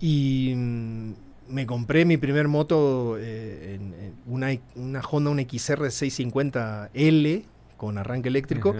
[0.00, 1.12] Y mm,
[1.48, 7.44] me compré mi primer moto, eh, en- en una, una Honda, una XR 650L
[7.76, 8.78] con arranque eléctrico, Ujú.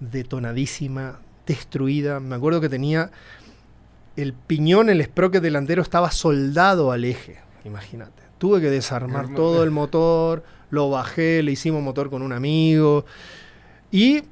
[0.00, 2.20] detonadísima, destruida.
[2.20, 3.10] Me acuerdo que tenía
[4.16, 8.22] el piñón, el sprocket delantero estaba soldado al eje, imagínate.
[8.38, 13.04] Tuve que desarmar todo el motor, lo bajé, le hicimos motor con un amigo.
[13.90, 14.22] Y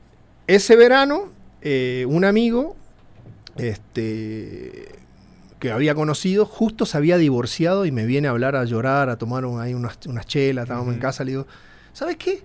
[0.47, 1.31] ese verano,
[1.63, 2.77] eh, un amigo
[3.57, 4.87] este,
[5.59, 9.17] que había conocido justo se había divorciado y me viene a hablar, a llorar, a
[9.17, 11.47] tomar un- ahí unas, unas chelas, estábamos en casa, le digo,
[11.93, 12.43] ¿sabes qué?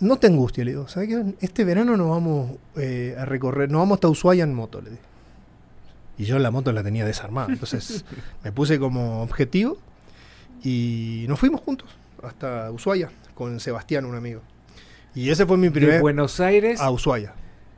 [0.00, 1.34] No te angusties, le digo, ¿sabes qué?
[1.40, 5.02] Este verano nos vamos eh, a recorrer, nos vamos hasta Ushuaia en moto, le digo.
[6.18, 8.04] Y yo la moto la tenía desarmada, entonces
[8.44, 9.78] me puse como objetivo
[10.62, 11.88] y nos fuimos juntos
[12.22, 14.42] hasta Ushuaia con Sebastián, un amigo.
[15.14, 16.00] Y ese fue mi De primer...
[16.00, 17.34] Buenos Aires A Ushuaia.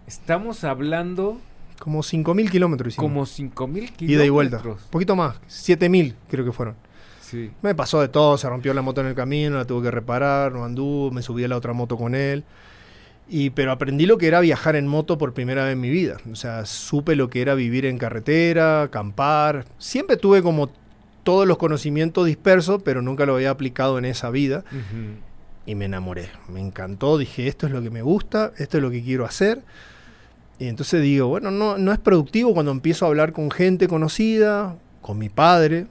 [0.07, 1.41] estamos hablando
[1.79, 3.11] Como 5.000 kilómetros hicimos.
[3.11, 4.11] como 5000 kilómetros.
[4.11, 4.61] Ida y vuelta.
[4.65, 6.75] Un poquito más, 7.000 creo que fueron.
[7.21, 7.51] Sí.
[7.63, 10.53] Me pasó de todo, se rompió la moto en el camino, la tuve que reparar,
[10.53, 12.45] no anduvo, me subí a la otra moto con él.
[13.29, 16.19] Y, pero aprendí lo que era viajar en moto por primera vez en mi vida.
[16.31, 19.65] O sea, supe lo que era vivir en carretera, acampar.
[19.79, 20.71] Siempre tuve como
[21.23, 24.65] todos los conocimientos dispersos, pero nunca lo había aplicado en esa vida.
[25.65, 26.29] Y me enamoré.
[26.49, 27.19] Me encantó.
[27.19, 29.63] Dije, esto es lo que me gusta, esto es lo que quiero hacer.
[30.59, 34.77] Y entonces digo, bueno, no, no es productivo cuando empiezo a hablar con gente conocida,
[35.01, 35.87] con mi padre.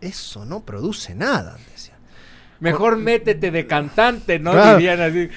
[0.00, 1.56] Eso no produce nada.
[1.72, 1.93] decía.
[2.64, 4.52] Mejor métete de cantante, ¿no?
[4.52, 4.78] Claro.
[4.78, 5.28] Dirían así.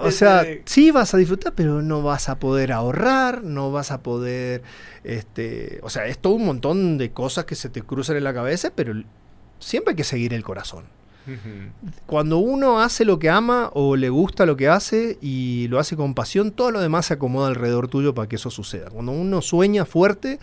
[0.00, 3.90] O sea, de- sí vas a disfrutar, pero no vas a poder ahorrar, no vas
[3.90, 4.62] a poder,
[5.04, 8.34] este, o sea, es todo un montón de cosas que se te cruzan en la
[8.34, 8.92] cabeza, pero
[9.58, 10.84] siempre hay que seguir el corazón.
[12.04, 15.96] Cuando uno hace lo que ama o le gusta lo que hace y lo hace
[15.96, 18.90] con pasión, todo lo demás se acomoda alrededor tuyo para que eso suceda.
[18.90, 20.38] Cuando uno sueña fuerte,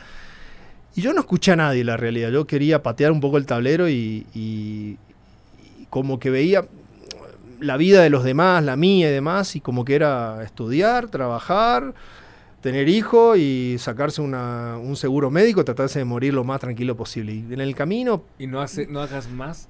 [0.96, 3.88] y yo no escuché a nadie la realidad, yo quería patear un poco el tablero
[3.90, 4.98] y
[5.92, 6.66] como que veía
[7.60, 11.94] la vida de los demás, la mía y demás, y como que era estudiar, trabajar,
[12.62, 17.34] tener hijos y sacarse una- un seguro médico, tratarse de morir lo más tranquilo posible.
[17.34, 19.68] Y en el camino Y no, hace, no hagas más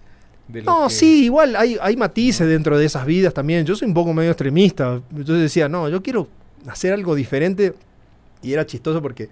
[0.48, 3.66] de lo no, que- sí, igual hay, hay matices dentro de esas vidas también.
[3.66, 5.02] Yo soy un poco medio extremista.
[5.12, 6.28] Entonces decía, no, yo quiero
[6.68, 7.74] hacer algo diferente.
[8.42, 9.28] Y era chistoso porque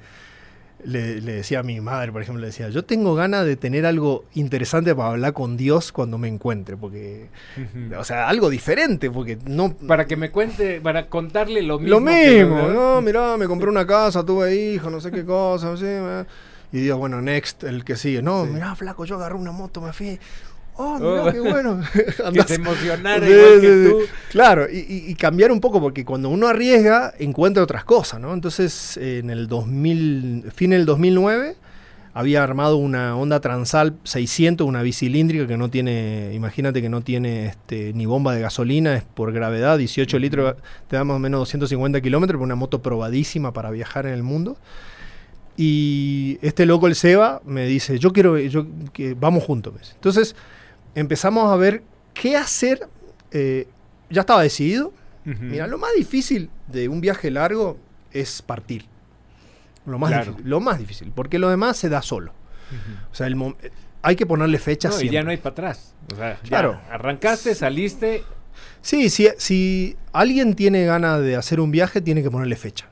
[0.83, 3.85] le, le decía a mi madre, por ejemplo, le decía, yo tengo ganas de tener
[3.85, 6.77] algo interesante para hablar con Dios cuando me encuentre.
[6.77, 7.27] Porque,
[7.97, 9.73] o sea, algo diferente, porque no...
[9.75, 11.99] Para que me cuente, para contarle lo mismo.
[11.99, 15.85] Lo mismo, no, mirá, me compré una casa, tuve hijo, no sé qué cosa, así,
[16.71, 18.21] y digo, bueno, next, el que sigue.
[18.21, 18.51] No, Sí.
[18.51, 20.19] mirá, flaco, yo agarré una moto, me fui.
[20.81, 20.99] Oh, Oh.
[20.99, 21.81] mirá, qué bueno.
[22.33, 23.99] Que se emocionara Sí, igual sí, que tú.
[24.29, 28.33] Claro, y, cambiar un poco, porque cuando uno arriesga, encuentra otras cosas, ¿no?
[28.33, 31.57] Entonces, en el 2000, fin del 2009,
[32.13, 37.47] había armado una Honda Transal 600, una bicilíndrica que no tiene, imagínate que no tiene
[37.47, 40.21] este, ni bomba de gasolina, es por gravedad, 18 Ujú.
[40.21, 40.55] litros,
[40.87, 44.57] te da más o menos 250 kilómetros, una moto probadísima para viajar en el mundo.
[45.57, 49.73] Y este loco, el Seba, me dice, yo quiero, yo, que vamos juntos.
[49.93, 50.35] Entonces
[50.95, 52.87] empezamos a ver qué hacer.
[53.31, 53.67] eh,
[54.09, 54.91] ya estaba decidido.
[55.23, 57.77] Mira, lo más difícil de un viaje largo
[58.11, 58.85] es partir.
[59.85, 60.25] Lo más, Claro.
[60.31, 62.33] difícil, lo más difícil, porque lo demás se da solo.
[63.11, 63.55] O sea, el mom-
[64.01, 65.93] hay que ponerle fecha No, y ya no hay para atrás.
[66.11, 66.81] O sea, ya Claro.
[66.89, 68.23] arrancaste, saliste.
[68.81, 72.87] Sí, sí, si alguien tiene ganas de hacer un viaje, tiene que ponerle fecha.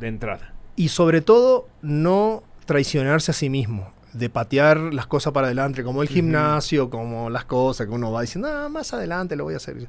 [0.00, 0.52] de entrada.
[0.76, 3.92] Y sobre todo, no traicionarse a sí mismo.
[4.14, 8.22] De patear las cosas para adelante, como el gimnasio, como las cosas que uno va
[8.22, 9.88] diciendo, ah, más adelante lo voy a hacer.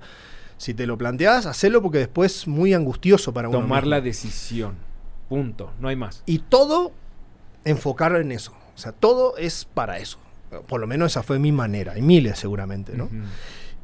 [0.57, 3.59] Si te lo planteas, hacelo porque después es muy angustioso para uno.
[3.59, 4.75] Tomar la decisión.
[5.29, 5.71] Punto.
[5.79, 6.23] No hay más.
[6.25, 6.91] Y todo
[7.63, 8.53] enfocar en eso.
[8.75, 10.17] O sea, todo es para eso.
[10.67, 11.93] Por lo menos esa fue mi manera.
[11.93, 13.09] Hay miles seguramente, ¿no?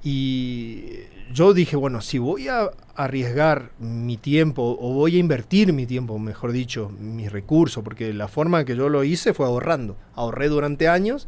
[0.03, 0.89] Y
[1.33, 6.17] yo dije, bueno, si voy a arriesgar mi tiempo o voy a invertir mi tiempo,
[6.19, 9.95] mejor dicho, mis recursos, porque la forma que yo lo hice fue ahorrando.
[10.15, 11.27] Ahorré durante años,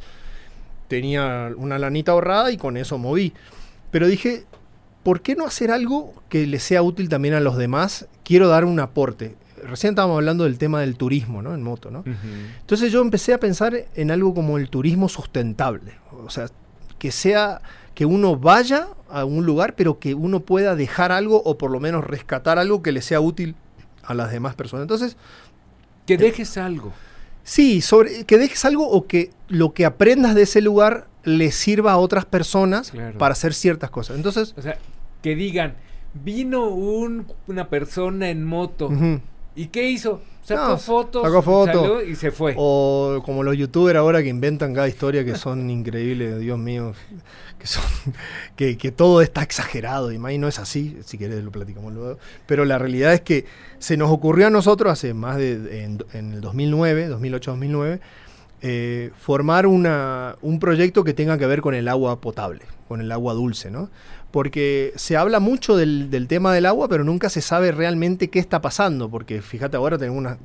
[0.87, 3.33] tenía una lanita ahorrada y con eso moví.
[3.91, 4.45] Pero dije,
[5.03, 8.07] ¿por qué no hacer algo que le sea útil también a los demás?
[8.23, 9.35] Quiero dar un aporte.
[9.63, 11.53] Recién estábamos hablando del tema del turismo, ¿no?
[11.53, 12.03] En moto, ¿no?
[12.59, 15.93] Entonces yo empecé a pensar en algo como el turismo sustentable.
[16.25, 16.47] O sea,
[16.99, 17.61] que sea
[17.95, 21.79] que uno vaya a un lugar, pero que uno pueda dejar algo o por lo
[21.79, 23.55] menos rescatar algo que le sea útil
[24.03, 24.83] a las demás personas.
[24.83, 25.15] Entonces,
[26.05, 26.91] Que dejes algo.
[27.43, 31.93] sí, sobre, que dejes algo o que lo que aprendas de ese lugar le sirva
[31.93, 33.17] a otras personas Claro.
[33.17, 34.17] para hacer ciertas cosas.
[34.17, 34.77] Entonces, O sea,
[35.21, 35.75] que digan,
[36.13, 38.89] vino un- una persona en moto.
[39.55, 40.21] ¿Y qué hizo?
[40.43, 41.23] Sacó No, fotos.
[41.81, 42.53] sacó y se fue.
[42.57, 46.93] O como los youtubers ahora que inventan cada historia que son increíbles, Dios mío,
[47.57, 47.83] que son
[48.55, 51.93] que, que todo está exagerado y más y no es así, si querés lo platicamos
[51.93, 52.17] luego.
[52.45, 53.45] Pero la realidad es que
[53.79, 57.99] se nos ocurrió a nosotros hace más de en, en el 2009, 2008-2009,
[58.61, 63.11] eh, formar una, un proyecto que tenga que ver con el agua potable, con el
[63.11, 63.89] agua dulce, ¿no?
[64.33, 68.39] Porque se habla mucho del, del tema del agua, pero nunca se sabe realmente qué
[68.39, 70.39] está pasando, porque fíjate ahora tenemos una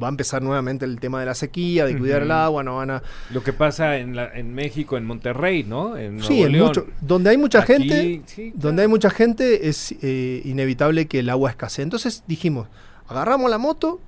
[0.00, 2.90] va a empezar nuevamente el tema de la sequía, de cuidar el agua, no van
[2.90, 5.96] a Lo que pasa en, la- en México, en Monterrey, ¿no?
[5.96, 9.94] En Sí, en mucho, donde hay mucha Aquí, gente, sí, donde hay mucha gente es
[10.02, 11.82] eh, inevitable que el agua escasee.
[11.82, 12.68] Entonces dijimos,
[13.08, 14.00] agarramos la moto,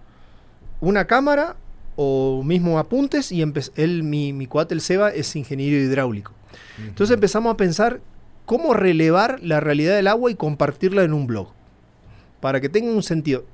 [0.81, 1.57] una cámara
[1.97, 3.43] o mismo apuntes y
[3.77, 6.33] él, mi, mi cuate, el Seba, es ingeniero hidráulico.
[6.87, 8.01] Entonces empezamos a pensar
[8.45, 11.49] cómo relevar la realidad del agua y compartirla en un blog,
[12.41, 13.45] para que tenga un sentido.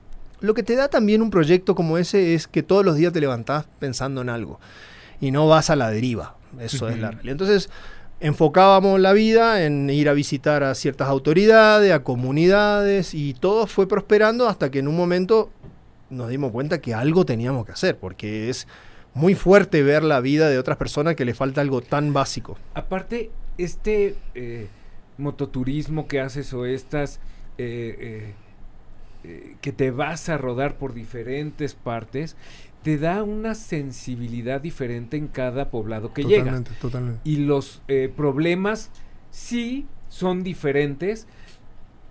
[0.40, 3.20] Lo que te da también un proyecto como ese es que todos los días te
[3.20, 4.60] levantás pensando en algo
[5.20, 6.36] y no vas a la deriva.
[6.60, 7.32] Eso es la realidad.
[7.32, 7.70] Entonces
[8.20, 13.88] enfocábamos la vida en ir a visitar a ciertas autoridades, a comunidades y todo fue
[13.88, 15.50] prosperando hasta que en un momento
[16.10, 18.66] nos dimos cuenta que algo teníamos que hacer, porque es
[19.14, 22.56] muy fuerte ver la vida de otras personas que le falta algo tan básico.
[22.74, 24.68] Aparte, este eh,
[25.18, 27.20] mototurismo que haces o estas
[27.58, 28.34] eh, eh,
[29.24, 32.36] eh, que te vas a rodar por diferentes partes,
[32.82, 36.44] te da una sensibilidad diferente en cada poblado que llega.
[36.44, 37.20] totalmente, totalmente.
[37.24, 38.90] Y los eh, problemas
[39.30, 41.26] sí son diferentes,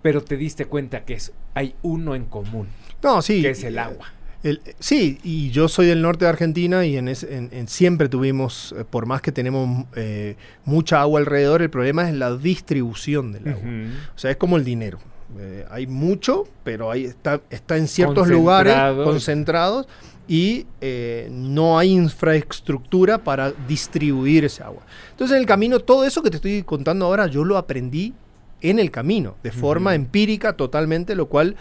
[0.02, 2.68] pero te diste cuenta que es, hay uno en común,
[3.02, 3.40] No, sí.
[3.42, 4.12] que es el eh, agua.
[4.42, 8.08] El- sí, y yo soy del norte de Argentina y en, ese- en- en- siempre
[8.08, 13.32] tuvimos, eh, por más que tenemos eh, mucha agua alrededor, el problema es la distribución
[13.32, 13.70] del agua.
[14.14, 14.98] O sea, es como el dinero.
[15.38, 19.04] Eh, hay mucho, pero ahí está, está en ciertos lugares Concentrado.
[19.04, 19.88] concentrados
[20.26, 24.82] y eh, no hay infraestructura para distribuir ese agua.
[25.10, 28.14] Entonces, en el camino, todo eso que te estoy contando ahora, yo lo aprendí
[28.60, 31.56] en el camino, de forma empírica totalmente, lo cual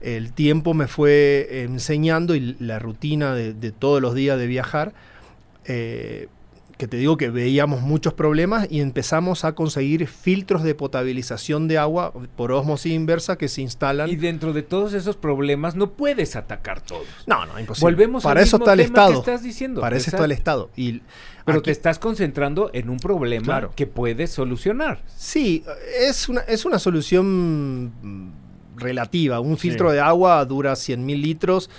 [0.00, 4.92] el tiempo me fue enseñando y la rutina de, de todos los días de viajar,
[5.66, 6.28] eh,
[6.78, 11.76] que te digo que veíamos muchos problemas y empezamos a conseguir filtros de potabilización de
[11.76, 14.08] agua por osmosis inversa que se instalan.
[14.08, 17.06] Y dentro de todos esos problemas no puedes atacar todos.
[17.26, 17.84] no, no, imposible.
[17.92, 19.18] Volvemos Para al eso mismo está el tema que Estado.
[19.20, 19.80] estás diciendo.
[19.82, 20.32] Para eso está el.
[20.32, 20.70] Estado.
[20.74, 21.02] Y
[21.44, 23.72] Pero aquí- te estás concentrando en un problema Claro.
[23.76, 25.02] que puedes solucionar.
[25.14, 25.62] Sí,
[25.98, 27.92] es una, es una solución
[28.80, 29.38] relativa.
[29.40, 29.68] Un Sí.
[29.68, 31.70] filtro de agua dura 100.000 litros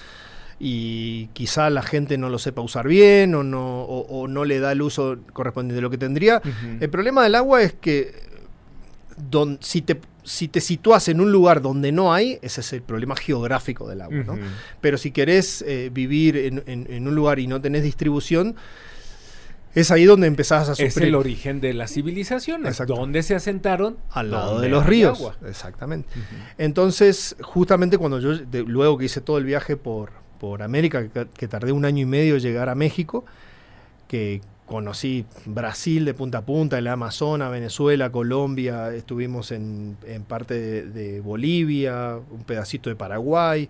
[0.59, 4.59] y quizá la gente no lo sepa usar bien o no, o, o no le
[4.59, 6.41] da el uso correspondiente de lo que tendría.
[6.79, 8.13] El problema del agua es que
[9.29, 10.61] don- si, te, si te
[11.09, 14.37] en un lugar donde no hay, ese es el problema geográfico del agua.
[14.81, 18.55] Pero si querés eh, vivir en, en- en un lugar y no tenés distribución,
[19.75, 21.09] es ahí donde empezás a Es sufrir.
[21.09, 22.77] el origen de las civilizaciones.
[22.87, 23.97] Donde se asentaron?
[24.11, 25.17] al lado de los ríos.
[25.19, 25.35] agua.
[25.47, 26.07] Exactamente.
[26.57, 31.27] Entonces, justamente cuando yo, de- luego que hice todo el viaje por, por América, que,
[31.35, 33.25] que tardé un año y medio en llegar a México,
[34.07, 40.53] que conocí Brasil de punta a punta, el Amazonas, Venezuela, Colombia, estuvimos en, en parte
[40.53, 43.67] de, de Bolivia, un pedacito de Paraguay,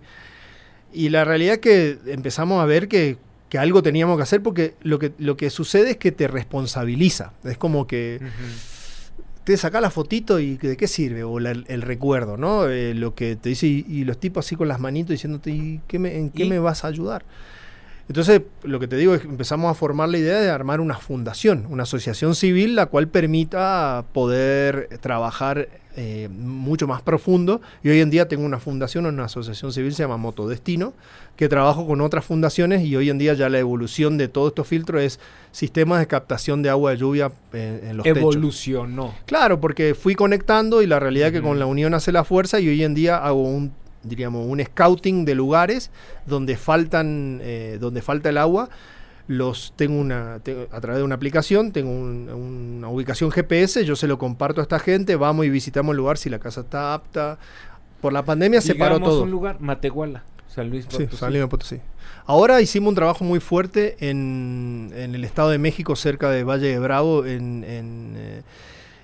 [0.92, 3.16] y la realidad es que empezamos a ver que,
[3.52, 7.34] que algo teníamos que hacer porque lo que, lo que sucede es que te responsabiliza.
[7.44, 8.18] Es como que
[9.44, 12.66] te saca la fotito y de qué sirve, o el recuerdo, ¿no?
[12.66, 15.98] Eh, lo que te dice, y, los tipos así con las manitos diciéndote, ¿y qué
[15.98, 17.26] me, ¿en qué me vas a ayudar?
[18.08, 20.96] Entonces, lo que te digo es que empezamos a formar la idea de armar una
[20.96, 27.60] fundación, una asociación civil, la cual permita poder trabajar eh, mucho más profundo.
[27.82, 30.94] Y hoy en día tengo una fundación, una asociación civil, se llama Motodestino,
[31.36, 34.66] que trabajo con otras fundaciones y hoy en día ya la evolución de todos estos
[34.66, 39.14] filtros es sistemas de captación de agua de lluvia en, en los Evolucionó.
[39.26, 42.58] Claro, porque fui conectando y la realidad es que con la unión hace la fuerza
[42.58, 45.90] y hoy en día hago un diríamos un scouting de lugares
[46.26, 48.68] donde faltan eh, donde falta el agua
[49.28, 54.18] los tengo una a través de una aplicación, tengo una ubicación GPS, yo se lo
[54.18, 57.38] comparto a esta gente, vamos y visitamos el lugar si la casa está apta.
[58.00, 59.22] Por la pandemia se paró todo.
[59.22, 61.06] un lugar, Matehuala, San Luis Potosí.
[61.08, 61.80] Sí, San Luis Potosí.
[62.26, 66.66] Ahora hicimos un trabajo muy fuerte en, en, el Estado de México, cerca de Valle
[66.66, 68.42] de Bravo, en, en, eh,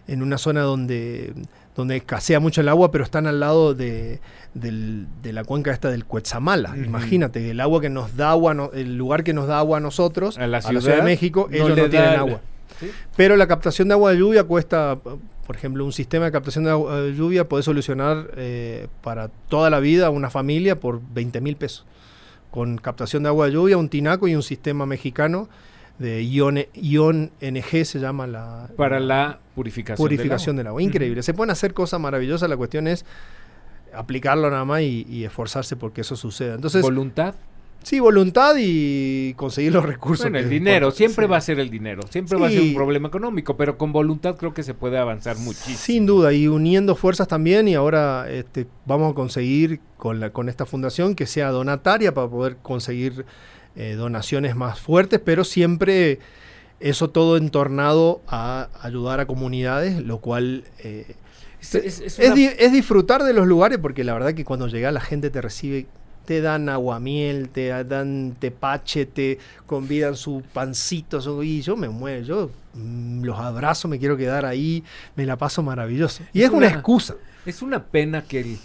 [0.09, 1.33] en una zona donde
[1.79, 4.19] donde escasea mucho el agua, pero están al lado de,
[4.61, 6.77] la cuenca esta del Cuetzamala.
[6.77, 10.39] Imagínate, el agua que nos da agua, el lugar que nos da agua a nosotros,
[10.39, 12.41] a la Ciudad, de México, ellos no tienen agua.
[13.17, 14.99] Pero la captación de agua de lluvia cuesta,
[15.47, 19.71] por ejemplo, un sistema de captación de agua de lluvia puede solucionar eh, para toda
[19.71, 21.87] la vida a una familia por 20 mil pesos.
[22.51, 25.49] Con captación de agua de lluvia, un tinaco y un sistema mexicano
[25.99, 28.71] de ion, ion NG se llama la...
[28.77, 30.83] Para la purificación, purificación del agua.
[30.83, 31.23] Increíble.
[31.23, 33.05] Se pueden hacer cosas maravillosas, la cuestión es
[33.95, 36.55] aplicarlo nada más y, esforzarse porque eso suceda.
[36.55, 37.35] Entonces, ¿Voluntad?
[37.83, 40.25] Sí, voluntad y conseguir los recursos.
[40.25, 43.09] Bueno, el dinero, siempre va a ser el dinero, siempre va a ser un problema
[43.09, 45.79] económico, pero con voluntad creo que se puede avanzar muchísimo.
[45.79, 50.49] Sin duda, y uniendo fuerzas también, y ahora este, vamos a conseguir con, la, con
[50.49, 53.25] esta fundación que sea donataria para poder conseguir
[53.77, 56.19] eh, donaciones más fuertes, pero siempre
[56.81, 61.15] eso todo entornado a ayudar a comunidades, lo cual eh,
[61.61, 65.87] es, disfrutar de los lugares, porque la verdad que cuando llega la gente te recibe,
[66.25, 72.51] te dan aguamiel, te dan tepache, te convidan su pancito, y yo me muevo, yo
[72.75, 74.85] mm, los abrazo, me quiero quedar ahí,
[75.17, 76.23] me la paso maravilloso.
[76.33, 77.17] Y es, una, excusa.
[77.47, 78.57] Es una pena que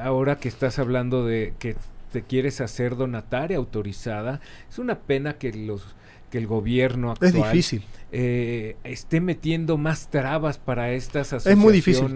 [0.00, 1.76] ahora que estás hablando de que
[2.12, 5.82] te quieres hacer donataria autorizada, es una pena que los
[6.30, 7.82] que el gobierno actual es difícil.
[8.10, 12.06] Eh, esté metiendo más trabas para estas asociaciones es muy difícil.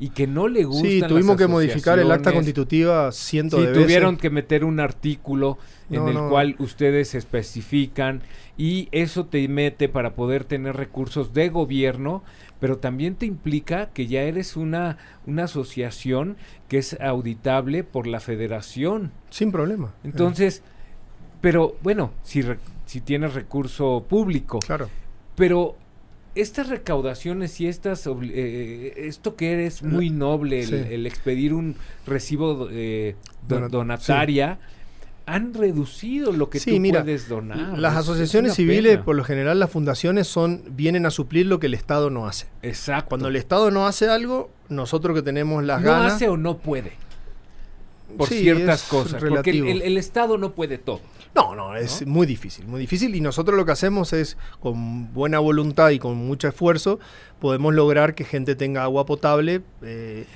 [0.00, 4.16] y que no le gustan Sí, tuvimos que modificar el acta constitutiva ciento sí, tuvieron
[4.16, 5.56] que meter un artículo
[5.90, 8.22] en el cual ustedes especifican
[8.56, 12.24] y eso te mete para poder tener recursos de gobierno
[12.60, 16.36] pero también te implica que ya eres una, una asociación
[16.68, 19.12] que es auditable por la federación.
[19.30, 19.94] Sin problema.
[20.02, 20.62] Entonces,
[21.40, 22.42] pero bueno, si,
[22.88, 24.60] si tienes recurso público.
[24.60, 24.88] Claro.
[25.36, 25.76] Pero
[26.34, 33.14] estas recaudaciones y estas eh, esto que eres muy noble, el, expedir un recibo eh,
[33.46, 34.58] donataria
[35.26, 37.78] han reducido lo que tú puedes donar.
[37.78, 41.74] Las asociaciones civiles, por lo general, las fundaciones son vienen a suplir lo que el
[41.74, 42.46] Estado no hace.
[42.62, 43.10] Exacto.
[43.10, 46.00] Cuando el Estado no hace algo, nosotros que tenemos las ganas.
[46.00, 46.92] No hace o no puede.
[48.16, 49.22] Por ciertas cosas.
[49.22, 51.02] Porque el, Estado no puede todo.
[51.34, 53.14] No, no, es muy difícil, muy difícil.
[53.14, 56.98] Y nosotros lo que hacemos es, con buena voluntad y con mucho esfuerzo,
[57.38, 59.62] podemos lograr que gente tenga agua potable.
[59.82, 60.26] Eh,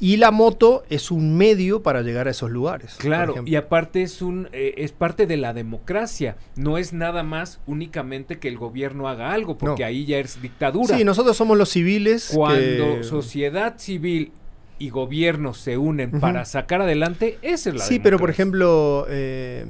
[0.00, 2.96] y la moto es un medio para llegar a esos lugares.
[2.98, 6.36] Claro, y aparte es un eh, es parte de la democracia.
[6.54, 10.96] No es nada más únicamente que el gobierno haga algo, porque ahí ya es dictadura.
[10.96, 12.30] Sí, nosotros somos los civiles.
[12.32, 14.30] Cuando sociedad civil
[14.78, 19.66] y gobierno se unen para sacar adelante, esa es la Sí, pero por ejemplo, eh,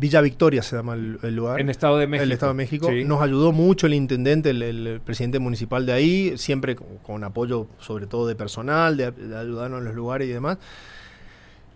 [0.00, 1.60] Villa Victoria se llama el, lugar.
[1.60, 2.24] En Estado de México.
[2.24, 2.90] El Estado de México.
[2.90, 8.26] Nos ayudó mucho el intendente, el, presidente municipal de ahí, siempre con, apoyo sobre todo
[8.26, 10.56] de personal, de, ayudarnos en los lugares y demás.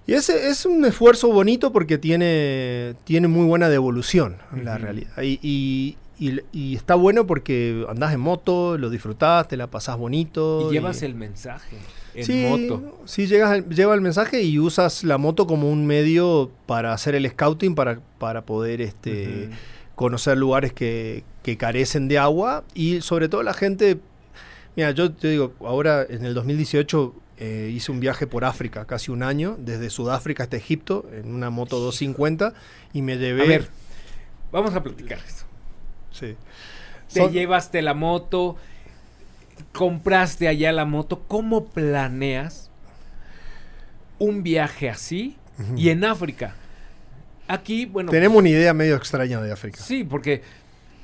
[0.06, 5.22] Y ese es un esfuerzo bonito porque tiene, tiene muy buena devolución en la realidad.
[5.22, 10.70] Y, y, está bueno porque andás en moto, lo disfrutás, te la pasás bonito.
[10.70, 11.76] Y llevas el mensaje
[12.14, 12.98] en sí, moto.
[13.06, 17.28] Sí, llegas, lleva el mensaje y usas la moto como un medio para hacer el
[17.28, 19.50] scouting, para, para poder este,
[19.94, 21.24] conocer lugares que,
[21.58, 23.98] carecen de agua y sobre todo la gente...
[24.76, 29.12] Mira, yo te digo, ahora en el 2018 eh, hice un viaje por África, casi
[29.12, 32.54] un año, desde Sudáfrica hasta Egipto, en una moto 250,
[32.92, 33.42] y me llevé...
[33.42, 33.68] A ver,
[34.50, 35.44] vamos a platicar esto.
[36.10, 36.34] Sí.
[37.12, 38.56] Te llevaste la moto,
[39.72, 42.70] compraste allá la moto, ¿cómo planeas
[44.18, 45.36] un viaje así?
[45.76, 46.54] Y en África,
[47.46, 48.10] aquí, bueno...
[48.10, 49.80] Tenemos una idea medio extraña de África.
[49.80, 50.42] Sí, porque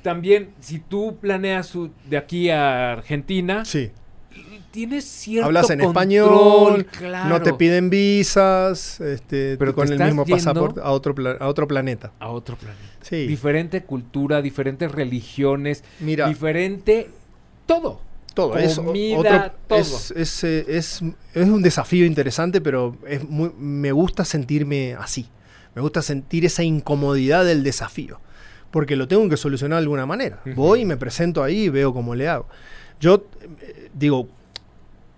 [0.02, 1.72] también si tú planeas
[2.08, 3.90] de aquí a Argentina, Sí.
[4.72, 9.98] tienes cierto Hablas en control, español, claro, no te piden visas, este, Pero con el
[9.98, 12.12] mismo pasaporte a otro, a otro planeta.
[12.18, 12.80] a otro planeta.
[13.02, 13.26] Sí.
[13.26, 17.08] Diferente cultura, diferentes religiones, Mira, diferente
[17.66, 18.00] todo.
[18.34, 19.78] Todo es o- comida, otro- todo.
[19.80, 21.02] Es, es, eh, es-
[21.34, 25.28] es un desafío interesante, pero es muy, me gusta sentirme así.
[25.74, 28.20] Me gusta sentir esa incomodidad del desafío.
[28.70, 30.40] Porque lo tengo que solucionar de alguna manera.
[30.54, 32.46] Voy y me presento ahí y veo cómo le hago.
[33.00, 33.24] Yo
[33.62, 34.28] eh, digo,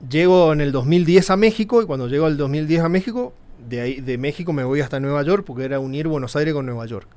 [0.08, 3.34] llego en el 2010 a México y cuando llego al 2010 a México,
[3.68, 6.66] de, ahí, de México me voy hasta Nueva York porque era unir Buenos Aires con
[6.66, 7.08] Nueva York.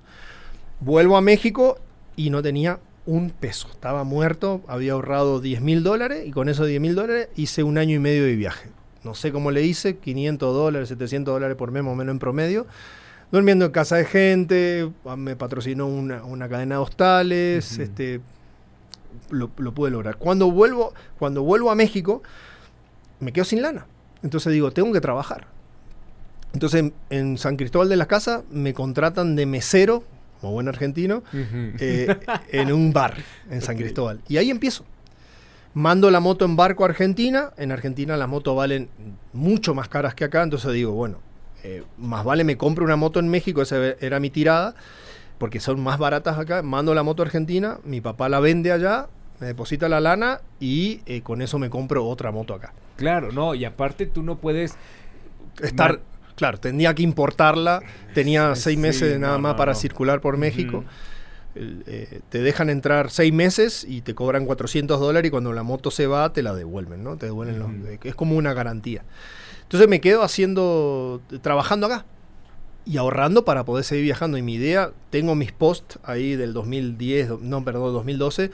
[0.81, 1.79] Vuelvo a México
[2.15, 3.67] y no tenía un peso.
[3.71, 7.77] Estaba muerto, había ahorrado 10 mil dólares y con esos 10 mil dólares hice un
[7.77, 8.69] año y medio de viaje.
[9.03, 12.19] No sé cómo le hice, 500 dólares, 700 dólares por mes más o menos en
[12.19, 12.65] promedio.
[13.31, 18.21] Durmiendo en casa de gente, ah, me patrocinó una, una cadena de hostales, este,
[19.29, 20.17] lo, lo pude lograr.
[20.17, 22.23] Cuando vuelvo, cuando vuelvo a México,
[23.19, 23.85] me quedo sin lana.
[24.23, 25.47] Entonces digo, tengo que trabajar.
[26.53, 30.03] Entonces en, en San Cristóbal de las Casas me contratan de mesero,
[30.45, 32.15] como buen argentino, eh,
[32.51, 33.15] en un bar
[33.49, 33.75] en San.
[33.77, 34.21] Cristóbal.
[34.27, 34.85] Y ahí empiezo.
[35.73, 37.49] Mando la moto en barco a Argentina.
[37.57, 38.89] En Argentina las motos valen
[39.33, 40.43] mucho más caras que acá.
[40.43, 41.17] Entonces digo, bueno,
[41.63, 44.75] eh, más vale me compro una moto en México, esa era mi tirada,
[45.39, 46.61] porque son más baratas acá.
[46.61, 49.07] Mando la moto a Argentina, mi papá la vende allá,
[49.39, 52.71] me deposita la lana y eh, con eso me compro otra moto acá.
[52.97, 54.77] Claro, no, y aparte tú no puedes
[55.61, 56.01] Estar,
[56.35, 57.81] claro, tenía que importarla,
[58.13, 59.77] tenía seis meses sí, nada no, más no, para no.
[59.79, 60.83] circular por México.
[61.57, 65.89] Eh, te dejan entrar seis meses y te cobran 400 dólares y cuando la moto
[65.89, 67.15] se va te la devuelven, ¿no?
[67.15, 69.03] Te devuelven eh, es como una garantía.
[69.63, 72.05] Entonces me quedo haciendo, trabajando acá
[72.85, 74.37] y ahorrando para poder seguir viajando.
[74.37, 78.51] Y mi idea, tengo mis posts ahí del 2010, do- no, perdón, 2012,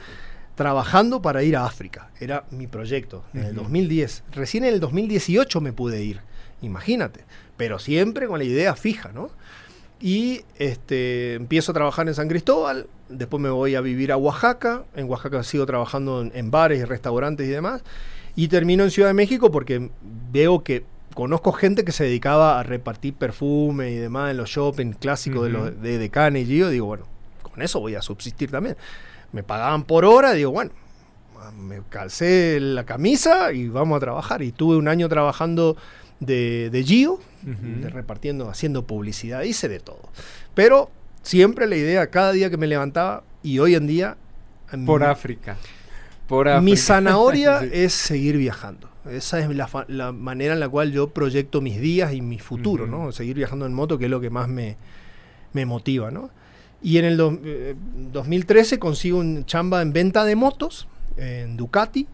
[0.54, 2.10] trabajando para ir a África.
[2.20, 3.62] Era mi proyecto, en el Ujú.
[3.64, 4.22] 2010.
[4.32, 6.20] Recién en el 2018 me pude ir,
[6.62, 7.24] imagínate.
[7.56, 9.30] Pero siempre con la idea fija, ¿no?
[10.00, 14.84] Y este, empiezo a trabajar en San Cristóbal, después me voy a vivir a Oaxaca,
[14.96, 17.82] en Oaxaca sigo trabajando en, en bares y restaurantes y demás,
[18.34, 19.90] y termino en Ciudad de México porque
[20.32, 20.84] veo que
[21.14, 25.54] conozco gente que se dedicaba a repartir perfume y demás en los shopping clásicos de,
[25.54, 25.64] Ujú.
[25.66, 27.04] los, de Decane y Gio, digo, bueno,
[27.42, 28.76] con eso voy a subsistir también.
[29.30, 30.72] Me pagaban por hora, digo, bueno,
[31.58, 34.42] me calcé la camisa y vamos a trabajar.
[34.42, 35.76] Y tuve un año trabajando
[36.26, 40.00] de, de Gio, de repartiendo, haciendo publicidad, hice de todo.
[40.54, 40.90] Pero
[41.22, 44.16] siempre la idea, cada día que me levantaba, y hoy en día,
[44.86, 45.56] por mi- África.
[46.28, 46.60] Por África.
[46.62, 47.68] mi zanahoria Sí.
[47.72, 48.88] es seguir viajando.
[49.10, 52.86] Esa es la, la manera en la cual yo proyecto mis días y mi futuro.
[52.86, 53.10] ¿no?
[53.10, 54.76] Seguir viajando en moto, que es lo que más me,
[55.52, 56.30] me motiva, ¿no?
[56.80, 57.74] Y en el do- eh,
[58.12, 62.06] 2013 consigo un chamba en venta de motos en Ducati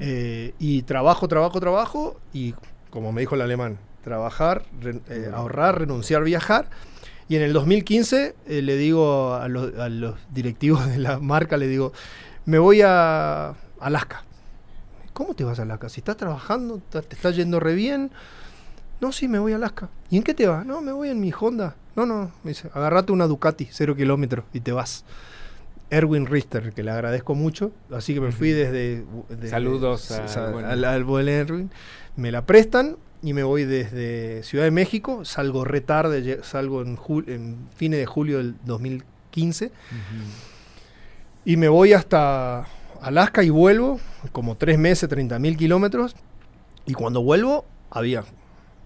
[0.00, 2.54] eh, y trabajo, trabajo, trabajo y
[2.94, 6.70] como me dijo el alemán, trabajar, re- eh, ahorrar, renunciar, viajar.
[7.28, 11.56] Y en el 2015 eh, le digo a los, a los directivos de la marca,
[11.58, 11.92] le digo,
[12.46, 14.24] me voy a Alaska.
[15.12, 15.88] ¿Cómo te vas a Alaska?
[15.88, 18.10] Si estás trabajando, te está yendo re bien.
[19.00, 19.88] No, sí, me voy a Alaska.
[20.10, 20.64] ¿Y en qué te vas?
[20.66, 21.76] No, me voy en mi Honda.
[21.96, 25.04] No, no, me dice, agarrate una Ducati, cero kilómetros, y te vas.
[25.90, 27.70] Erwin Richter, que le agradezco mucho.
[27.92, 29.04] Así que me fui desde...
[29.28, 31.70] desde- Saludos a- al al, Erwin.
[32.16, 35.24] Me la prestan y me voy desde Ciudad de México.
[35.24, 39.66] Salgo re tarde, salgo en, jul- en fines de julio del 2015.
[39.66, 39.72] Ujú.
[41.44, 42.66] Y me voy hasta
[43.00, 44.00] Alaska y vuelvo,
[44.32, 46.14] como tres meses, 30 mil kilómetros.
[46.86, 48.24] Y cuando vuelvo, había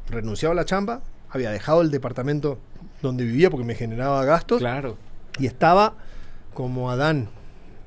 [0.09, 2.59] renunciado a la chamba, había dejado el departamento
[3.03, 4.59] donde vivía porque me generaba gastos.
[4.59, 4.97] Claro.
[5.39, 5.95] Y estaba
[6.55, 7.29] como Adán,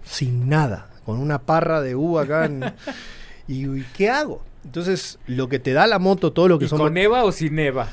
[0.03, 2.45] sin nada, con una parra de uva acá.
[2.45, 2.73] en-
[3.47, 4.43] y, y ¿qué hago?
[4.65, 6.77] Entonces, lo que te da la moto, todo lo que ¿Y son...
[6.79, 7.89] con Eva o sin Eva?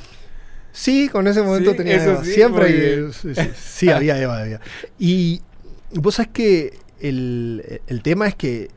[0.72, 2.24] Sí, con ese momento Sí, tenía Eva.
[2.24, 3.12] sí, Siempre hay- bien.
[3.12, 4.60] sí, sí, sí, había Eva, había.
[4.98, 5.40] Y
[5.94, 8.68] vos sabés que el, el tema es que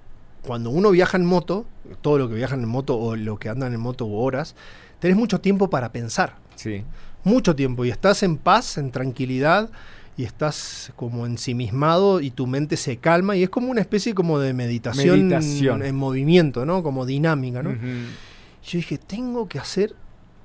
[0.42, 1.66] cuando uno viaja en moto,
[2.02, 4.56] todo lo que viajan en moto o lo que andan en moto o horas,
[5.00, 6.38] tenés mucho tiempo para pensar.
[6.56, 6.84] Sí.
[7.24, 7.86] Mucho tiempo.
[7.86, 9.70] Y estás en paz, en tranquilidad,
[10.18, 13.36] y estás como ensimismado y tu mente se calma.
[13.36, 15.84] Y es como una especie como de meditación, Meditación.
[15.84, 16.84] en movimiento, ¿no?
[16.84, 17.72] Como dinámica, ¿no?
[17.72, 19.96] Yo dije, tengo que hacer,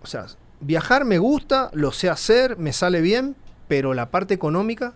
[0.03, 0.27] o sea,
[0.61, 3.37] viajar me gusta, lo sé hacer, me sale bien,
[3.69, 4.95] pero la parte económica.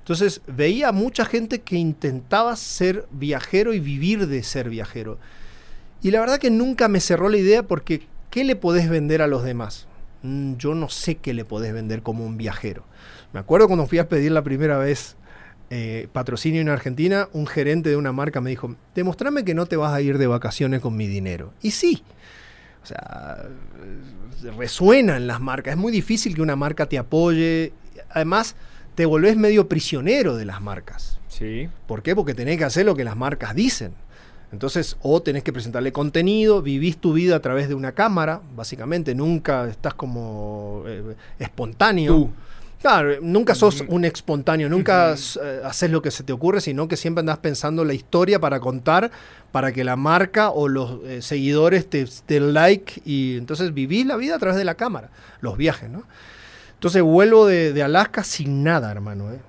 [0.00, 5.18] Entonces veía a mucha gente que intentaba ser viajero y vivir de ser viajero.
[6.02, 9.26] Y la verdad que nunca me cerró la idea porque ¿qué le podés vender a
[9.26, 9.86] los demás?
[10.22, 12.84] mm, yo no sé qué le podés vender como un viajero.
[13.32, 15.16] Me acuerdo cuando fui a pedir la primera vez
[15.70, 19.76] eh, patrocinio en Argentina, un gerente de una marca me dijo, demostrame que no te
[19.76, 21.52] vas a ir de vacaciones con mi dinero.
[21.62, 22.02] Y sí,
[22.82, 23.48] o sea,
[24.56, 25.74] resuenan las marcas.
[25.74, 27.72] Es muy difícil que una marca te apoye.
[28.10, 28.56] Además,
[28.94, 31.20] te volvés medio prisionero de las marcas.
[31.28, 31.68] Sí.
[31.86, 32.16] ¿Por qué?
[32.16, 33.92] Porque tenés que hacer lo que las marcas dicen.
[34.52, 39.14] Entonces, o tenés que presentarle contenido, vivís tu vida a través de una cámara, básicamente,
[39.14, 42.12] nunca estás como eh, espontáneo.
[42.12, 42.30] Tú.
[42.80, 45.12] Claro, nunca sos un espontáneo, nunca
[45.42, 48.58] eh, haces lo que se te ocurre, sino que siempre andás pensando la historia para
[48.58, 49.10] contar,
[49.52, 54.16] para que la marca o los eh, seguidores te den like y entonces vivís la
[54.16, 55.10] vida a través de la cámara,
[55.42, 56.04] los viajes, ¿no?
[56.72, 59.40] Entonces vuelvo de, de Alaska sin nada, hermano, ¿eh?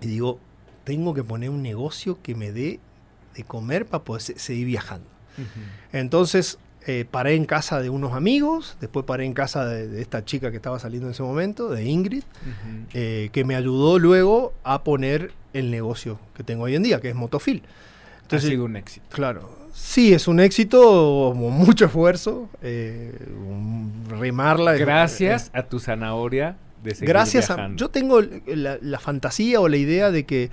[0.00, 0.40] Y digo,
[0.84, 2.80] tengo que poner un negocio que me dé
[3.34, 5.06] de comer para poder se- seguir viajando.
[5.92, 10.24] Entonces eh, paré en casa de unos amigos, después paré en casa de, de esta
[10.24, 12.24] chica que estaba saliendo en ese momento, de Ingrid,
[12.92, 17.08] eh, que me ayudó luego a poner el negocio que tengo hoy en día, que
[17.08, 17.62] es Motofil.
[18.30, 19.06] ha sido un éxito.
[19.10, 23.16] Claro, sí, es un éxito, mucho esfuerzo, eh,
[24.08, 24.72] remarla.
[24.74, 27.70] Gracias a tu zanahoria de seguir Gracias a...
[27.76, 30.50] Yo tengo la, la fantasía o la idea de que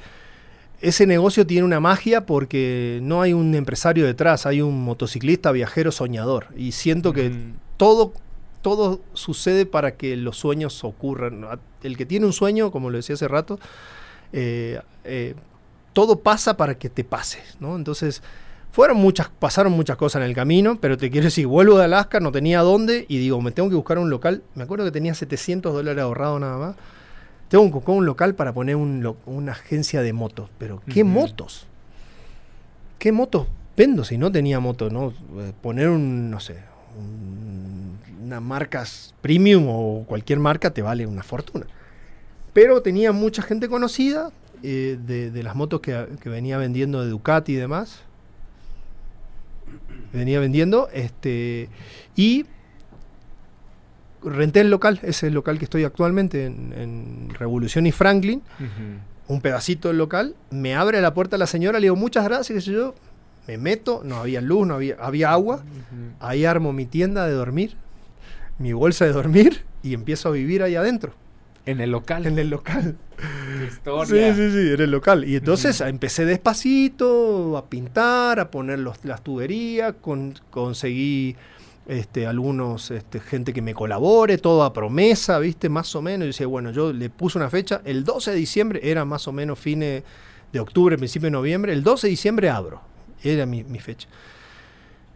[0.82, 5.92] ese negocio tiene una magia porque no hay un empresario detrás, hay un motociclista viajero
[5.92, 6.48] soñador.
[6.56, 7.38] Y siento que Ujú.
[7.78, 8.14] todo,
[8.62, 11.46] todo sucede para que los sueños ocurran.
[11.84, 13.60] El que tiene un sueño, como lo decía hace rato,
[14.32, 15.36] eh, eh,
[15.94, 17.76] todo pasa para que te pase, ¿no?
[17.76, 18.22] Entonces,
[18.72, 22.20] fueron muchas, pasaron muchas cosas en el camino, pero te quiero decir, vuelvo de Alaska,
[22.20, 24.44] no tenía dónde, y digo, me tengo que buscar un local.
[24.56, 26.76] Me acuerdo que tenía 700 dólares ahorrado nada más.
[27.50, 30.50] Tengo buscar un local para poner un una agencia de motos.
[30.58, 31.66] Pero, ¿qué motos?
[33.00, 34.90] ¿Qué motos vendo si no tenía moto?
[34.90, 35.14] ¿no?
[35.40, 36.58] Eh, Poner un, no sé,
[36.98, 38.84] un- una marca
[39.22, 41.66] premium o cualquier marca te vale una fortuna.
[42.54, 44.32] Pero tenía mucha gente conocida
[44.62, 48.02] eh, de, de las motos que, que venía vendiendo de Ducati y demás.
[50.14, 50.90] Venía vendiendo.
[50.94, 51.70] Este,
[52.16, 52.46] y
[54.24, 58.42] renté el local, ese es el local que estoy actualmente en, en Revolución y Franklin
[59.28, 62.72] un pedacito del local, me abre la puerta la señora, le digo muchas gracias, sé
[62.72, 62.96] yo,
[63.48, 65.64] me meto, no había luz, no había, había agua,
[66.20, 67.76] ahí armo mi tienda de dormir,
[68.58, 71.14] mi bolsa de dormir y empiezo a vivir ahí adentro,
[71.68, 72.26] En el local.
[72.26, 72.96] en el local.
[73.68, 74.34] Historia.
[74.34, 75.24] Sí, sí, sí, en el local.
[75.26, 81.36] Y entonces empecé despacito a pintar, a poner los- las tuberías, con- conseguí
[81.90, 85.68] este, algunos, este, gente que me colabore, todo a promesa, ¿viste?
[85.70, 86.24] Más o menos.
[86.26, 89.32] Y decía, bueno, yo le puse una fecha, el 12 de diciembre, era más o
[89.34, 90.04] menos fines
[90.54, 92.82] de octubre, principio de noviembre, el 12 de diciembre abro,
[93.24, 94.08] era mi, mi fecha.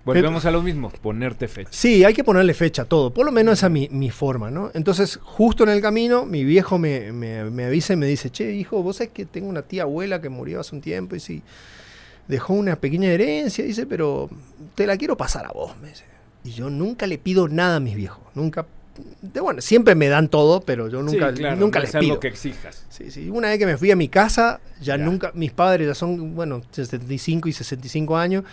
[0.06, 1.70] Volvemos a lo mismo, ponerte fecha.
[1.72, 3.14] Sí, hay que ponerle fecha a todo.
[3.14, 4.70] Por lo menos esa es mi, mi forma, ¿no?
[4.74, 8.52] Entonces, justo en el camino, mi viejo me, me- me avisa y me dice, che,
[8.54, 11.42] hijo, vos sabés que tengo una tía abuela que murió hace un tiempo y sí,
[12.28, 14.30] dejó una pequeña herencia, dice, pero
[14.76, 16.04] te la quiero pasar a vos, me dice.
[16.44, 18.66] Y yo nunca le pido nada a mis viejos, nunca...
[19.22, 22.20] de- bueno, siempre me dan todo, pero yo nunca, sí, claro, nunca no les pido.
[22.20, 22.86] que exijas.
[22.90, 23.30] Sí, sí.
[23.30, 25.06] Una vez que me fui a mi casa, ya, Ya.
[25.06, 28.44] nunca, mis padres ya son, bueno, 65 y 65 años,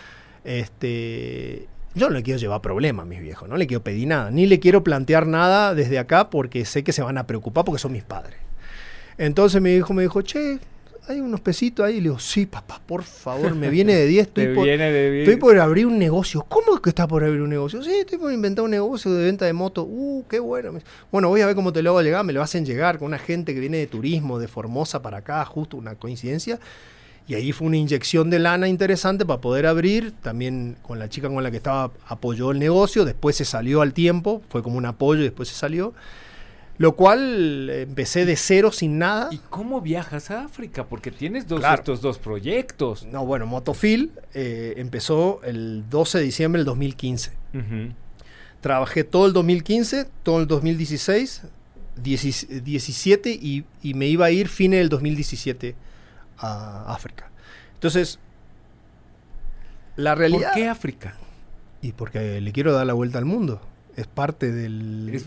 [0.45, 4.30] este, yo no le quiero llevar problemas a mis viejos, no le quiero pedir nada,
[4.30, 7.80] ni le quiero plantear nada desde acá porque sé que se van a preocupar porque
[7.80, 8.36] son mis padres.
[9.18, 10.59] Entonces mi hijo me dijo, che,
[11.11, 14.28] hay unos pesitos ahí, y le digo, sí, papá, por favor, me viene de 10,
[14.32, 15.22] Te estoy por, viene de bien.
[15.24, 16.44] Estoy por abrir un negocio.
[16.48, 17.82] ¿Cómo es que estás por abrir un negocio?
[17.82, 19.82] Sí, estoy por inventar un negocio de venta de moto.
[19.82, 20.72] Uh, qué bueno.
[21.11, 22.24] Bueno, voy a ver cómo te lo hago llegar.
[22.24, 25.44] Me lo hacen llegar con una gente que viene de turismo, de Formosa para acá,
[25.44, 26.61] justo una coincidencia.
[27.26, 30.12] Y ahí fue una inyección de lana interesante para poder abrir.
[30.22, 33.04] También con la chica con la que estaba apoyó el negocio.
[33.04, 34.42] Después se salió al tiempo.
[34.48, 35.92] Fue como un apoyo y después se salió.
[36.81, 39.28] Lo cual eh, empecé de cero sin nada.
[39.31, 40.87] ¿Y cómo viajas a África?
[40.87, 41.74] Porque tienes dos, Claro.
[41.74, 43.05] estos dos proyectos.
[43.05, 47.33] No, bueno, Motofil eh, empezó el 12 de diciembre del 2015.
[47.53, 47.93] Ujú.
[48.62, 51.43] Trabajé todo el 2015, todo el 2016,
[52.03, 55.74] 10 17 y, y me iba a ir fines del 2017
[56.39, 57.31] a África.
[57.74, 58.18] Entonces,
[59.97, 60.53] la realidad...
[60.53, 61.14] ¿Por qué África?
[61.83, 63.61] Y porque le quiero dar la vuelta al mundo.
[63.97, 65.11] Es parte del...
[65.12, 65.26] Es-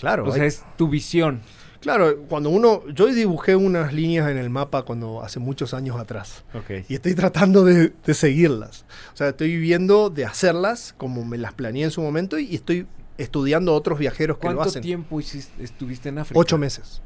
[0.00, 1.40] claro, O hay- sea, es tu visión.
[1.80, 2.82] claro, cuando uno...
[2.88, 6.44] Yo dibujé unas líneas en el mapa cuando hace muchos años atrás.
[6.54, 6.84] Ok.
[6.88, 8.84] Y estoy tratando de, de seguirlas.
[9.12, 12.86] O sea, estoy viendo de hacerlas como me las planeé en su momento y estoy
[13.18, 14.82] estudiando a otros viajeros que lo ¿Cuánto hacen.
[14.82, 16.38] tiempo hiciste- estuviste en África?
[16.40, 17.02] Ocho meses.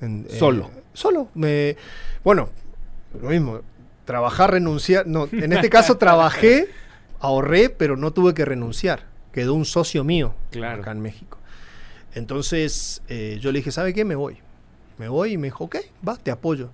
[0.00, 0.70] En- eh, Solo.
[0.92, 1.28] solo.
[1.34, 1.76] Me,
[2.22, 2.48] bueno,
[3.20, 3.60] lo mismo.
[4.04, 5.06] Trabajar, renunciar.
[5.06, 6.68] No, en este caso trabajé,
[7.20, 9.06] ahorré, pero no tuve que renunciar.
[9.32, 10.82] Quedó un socio mío Claro.
[10.82, 11.38] acá en México.
[12.14, 14.04] Entonces eh, yo le dije, ¿sabe qué?
[14.04, 14.36] Me voy.
[14.98, 16.70] Me voy y me dijo, ok, va, te apoyo.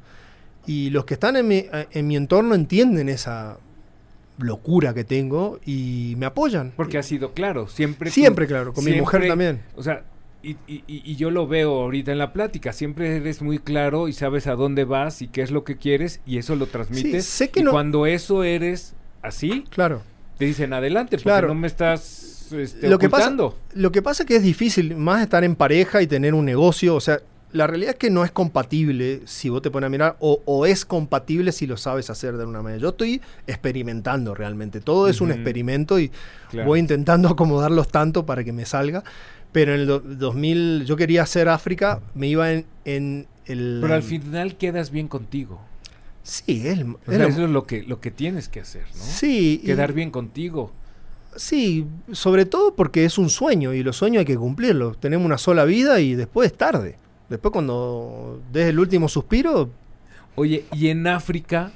[0.66, 3.58] Y los que están en mi, eh, en mi entorno entienden esa
[4.38, 6.72] locura que tengo y me apoyan.
[6.76, 8.10] Porque ha sido claro, siempre.
[8.10, 9.62] Siempre claro, con mi mujer también.
[9.76, 10.04] O sea,
[10.42, 14.14] y, y- y- yo lo veo ahorita en la plática, siempre eres muy claro y
[14.14, 17.26] sabes a dónde vas y qué es lo que quieres y eso lo transmites.
[17.26, 20.00] sé que y no- cuando eso eres así, Claro.
[20.38, 21.48] te dicen adelante, porque Claro.
[21.48, 23.34] no me estás este, Lo que, pasa,
[23.74, 26.94] lo que pasa es que es difícil más estar en pareja y tener un negocio.
[26.94, 27.20] O sea,
[27.52, 30.66] la realidad es que no es compatible si vos te pones a mirar, o, o
[30.66, 32.80] es compatible si lo sabes hacer de alguna manera.
[32.80, 34.80] Yo estoy experimentando realmente.
[34.80, 36.10] Todo es un experimento y
[36.50, 36.68] Claro.
[36.68, 39.04] voy intentando acomodarlos tanto para que me salga.
[39.52, 43.78] Pero en el do- 2000, yo quería hacer África, me iba en, en el...
[43.82, 45.60] Pero al final quedas bien contigo.
[46.22, 49.02] Sí, O sea, lo- eso es lo que, lo que tienes que hacer, ¿no?
[49.02, 49.60] Sí.
[49.62, 50.72] y- Quedar bien contigo.
[51.36, 54.98] Sí, sobre todo porque es un sueño y los sueños hay que cumplirlos.
[54.98, 56.96] Tenemos una sola vida y después es tarde.
[57.28, 59.70] Después cuando des el último suspiro,
[60.36, 61.70] Oye, ¿y en África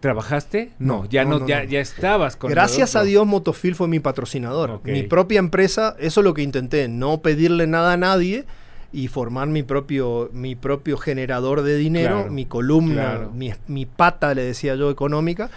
[0.00, 0.70] trabajaste?
[0.78, 1.70] No, No, ya no, ya, no.
[1.70, 3.02] ya estabas con gracias a.
[3.02, 4.80] Dios Motofil fue mi patrocinador.
[4.84, 8.44] Mi propia empresa, eso es lo que intenté, no pedirle nada a nadie
[8.92, 13.30] y formar mi propio, mi propio generador de dinero, Claro, mi columna, claro.
[13.32, 15.50] mi, mi pata, le decía yo, económica.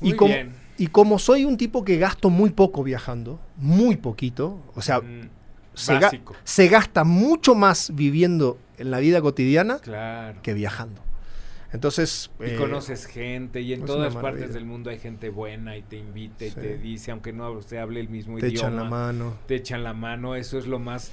[0.00, 0.52] Muy y bien.
[0.78, 5.28] Y como soy un tipo que gasto muy poco viajando, muy poquito, o sea, Mm,
[5.74, 6.34] se, ga- básico.
[6.44, 10.40] se gasta mucho más viviendo en la vida cotidiana Claro.
[10.42, 11.02] que viajando.
[11.70, 14.48] Entonces, Y eh, conoces gente y en todas partes maravilla.
[14.54, 16.54] del mundo hay gente buena y te invita y Sí.
[16.56, 19.34] te dice, aunque no se hable el mismo te idioma, echan la mano.
[19.46, 21.10] te echan la mano, eso es lo más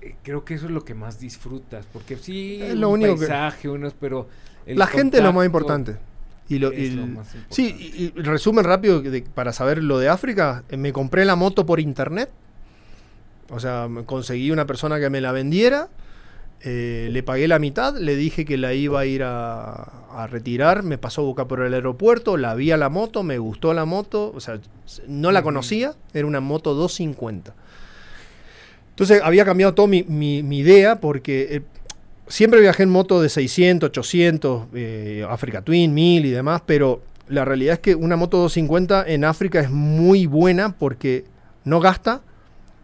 [0.00, 3.14] eh, creo que eso es lo que más disfrutas, porque sí, Es lo un único
[3.14, 4.28] que- paisaje, unos, pero
[4.66, 5.96] La gente es lo más importante.
[6.48, 7.54] Y lo, es y- lo más importante.
[7.54, 10.62] sí, y, y resumen rápido de- para saber lo de África.
[10.68, 12.30] eh, Me compré la moto por internet.
[13.50, 15.88] O sea, conseguí una persona que me la vendiera.
[16.66, 20.82] eh, le pagué la mitad, le dije que la iba a ir a, a retirar,
[20.82, 23.84] me pasó a buscar por el aeropuerto, la vi a la moto, me gustó la
[23.84, 24.58] moto, o sea,
[25.06, 27.52] no la conocía, era una moto 250.
[28.90, 31.62] Entonces había cambiado toda mi, mi- mi idea porque eh,
[32.28, 37.44] siempre viajé en moto de 600, 800, eh, Africa Twin, 1000 y demás, pero la
[37.44, 41.24] realidad es que una moto 250 en África es muy buena porque
[41.64, 42.20] no gasta,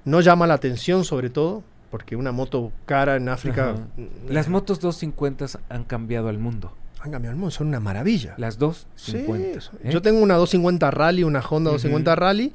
[0.04, 3.70] no llama la atención sobre todo, porque una moto cara en África...
[3.70, 3.80] Ajá.
[3.96, 6.72] mm, Las motos 250 han cambiado al mundo.
[7.02, 8.34] han cambiado el mundo, son una maravilla.
[8.36, 9.58] Las Sí, 250.
[9.84, 9.90] ¿eh?
[9.90, 11.76] Yo tengo una 250 Rally, una Honda Ujú.
[11.78, 12.52] 250 Rally,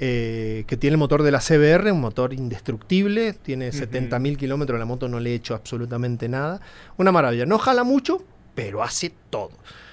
[0.00, 3.78] eh, que tiene el motor de la CBR, un motor indestructible, tiene Ujú.
[3.78, 6.60] 70.000 kilómetros, la moto no le he hecho absolutamente nada.
[6.96, 8.22] Una maravilla, no jala mucho,
[8.54, 9.50] pero hace todo.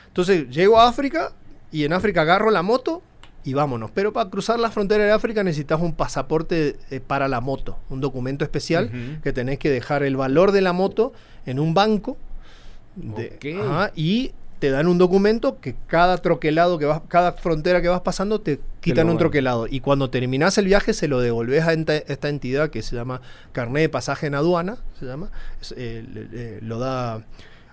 [0.07, 1.33] Entonces llego a África
[1.71, 3.01] y en África agarro la moto
[3.43, 3.91] y vámonos.
[3.91, 8.01] Pero para cruzar la frontera de África necesitas un pasaporte eh, para la moto, un
[8.01, 8.91] documento especial
[9.23, 11.13] que tenés que dejar el valor de la moto
[11.45, 12.17] en un banco
[12.95, 13.65] de- Ok.
[13.67, 14.31] ajá, y
[14.61, 18.59] te dan un documento que cada troquelado que vas, cada frontera que vas pasando te
[18.79, 19.65] quitan un troquelado.
[19.67, 23.21] Y cuando terminás el viaje se lo devolvés a enta- esta entidad que se llama
[23.53, 27.25] carnet de pasaje en aduana, se llama, Es, eh, le- le- lo da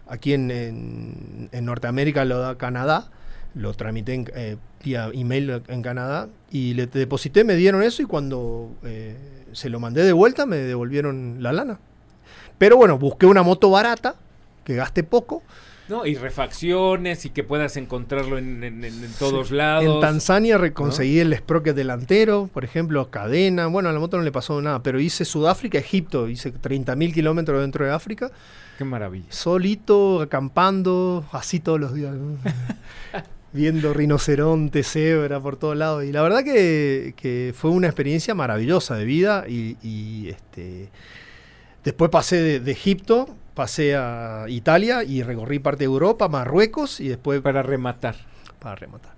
[0.08, 3.10] aquí en, en- en Norteamérica lo da Canadá,
[3.54, 6.28] lo tramité en, eh, vía email en Canadá.
[6.50, 9.14] Y le deposité, me dieron eso y cuando eh,
[9.52, 11.80] se lo mandé de vuelta me devolvieron la lana.
[12.56, 14.14] Pero bueno, busqué una moto barata,
[14.64, 15.42] que gaste poco.
[15.88, 19.54] No, y refacciones y que puedas encontrarlo en, en- en- en todos Sí.
[19.54, 19.84] lados.
[19.94, 23.66] En Tanzania re- conseguí el sprocket delantero, por ejemplo, cadena.
[23.68, 27.60] Bueno, a la moto no le pasó nada, pero hice Sudáfrica, Egipto, hice 30.000 kilómetros
[27.62, 28.30] dentro de África,
[28.76, 29.26] Qué maravilla.
[29.30, 32.14] solito, acampando, así todos los días.
[32.14, 32.36] ¿no?
[33.54, 36.04] Viendo rinoceronte, cebra por todos lados.
[36.04, 39.46] Y la verdad que, que fue una experiencia maravillosa de vida.
[39.48, 40.90] Y, y, este,
[41.82, 47.08] después pasé de, de Egipto, pasé a Italia y recorrí parte de Europa, Marruecos y
[47.08, 48.14] después Para rematar.
[48.60, 49.14] para rematar.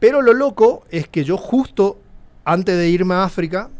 [0.00, 2.00] Pero lo loco es que yo justo
[2.44, 3.70] antes de irme a África,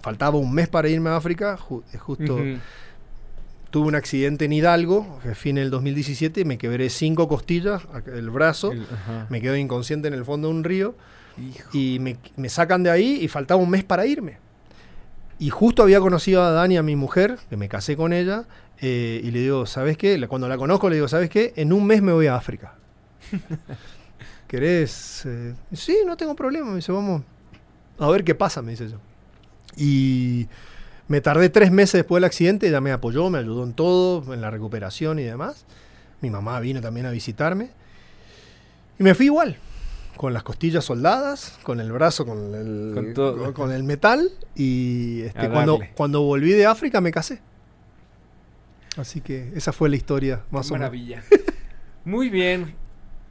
[0.00, 2.38] faltaba un mes para irme a África, ju- justo
[3.70, 8.86] tuve un accidente en Hidalgo, fin del 2017, me quebré cinco costillas, el brazo, El-
[9.30, 10.94] me quedo inconsciente en el fondo de un río
[11.38, 11.68] Hijo.
[11.72, 14.38] y me, me sacan de ahí y faltaba un mes para irme.
[15.38, 18.44] Y justo había conocido a Dani, a mi mujer, que me casé con ella,
[18.80, 20.26] eh, y le digo, ¿sabes qué?
[20.28, 21.52] Cuando la conozco le digo, ¿sabes qué?
[21.56, 22.74] En un mes me voy a África.
[24.46, 25.22] ¿Querés?
[25.26, 25.54] eh?
[25.72, 26.70] Sí, no tengo problema.
[26.70, 27.22] Me dice, vamos
[27.98, 28.96] a ver qué pasa, me dice yo.
[29.76, 30.48] Y
[31.08, 34.40] me tardé tres meses después del accidente, ella me apoyó, me ayudó en todo, en
[34.40, 35.66] la recuperación y demás.
[36.20, 37.70] Mi mamá vino también a visitarme.
[38.98, 39.56] Y me fui igual,
[40.16, 43.54] con las costillas soldadas, con el brazo, con el, Con todo.
[43.54, 44.30] con el metal.
[44.54, 47.40] Y este, cuando, cuando volví de África me casé.
[48.96, 50.90] Así que esa fue la historia, más Qué o menos.
[50.90, 51.22] maravilla.
[52.04, 52.74] Muy bien.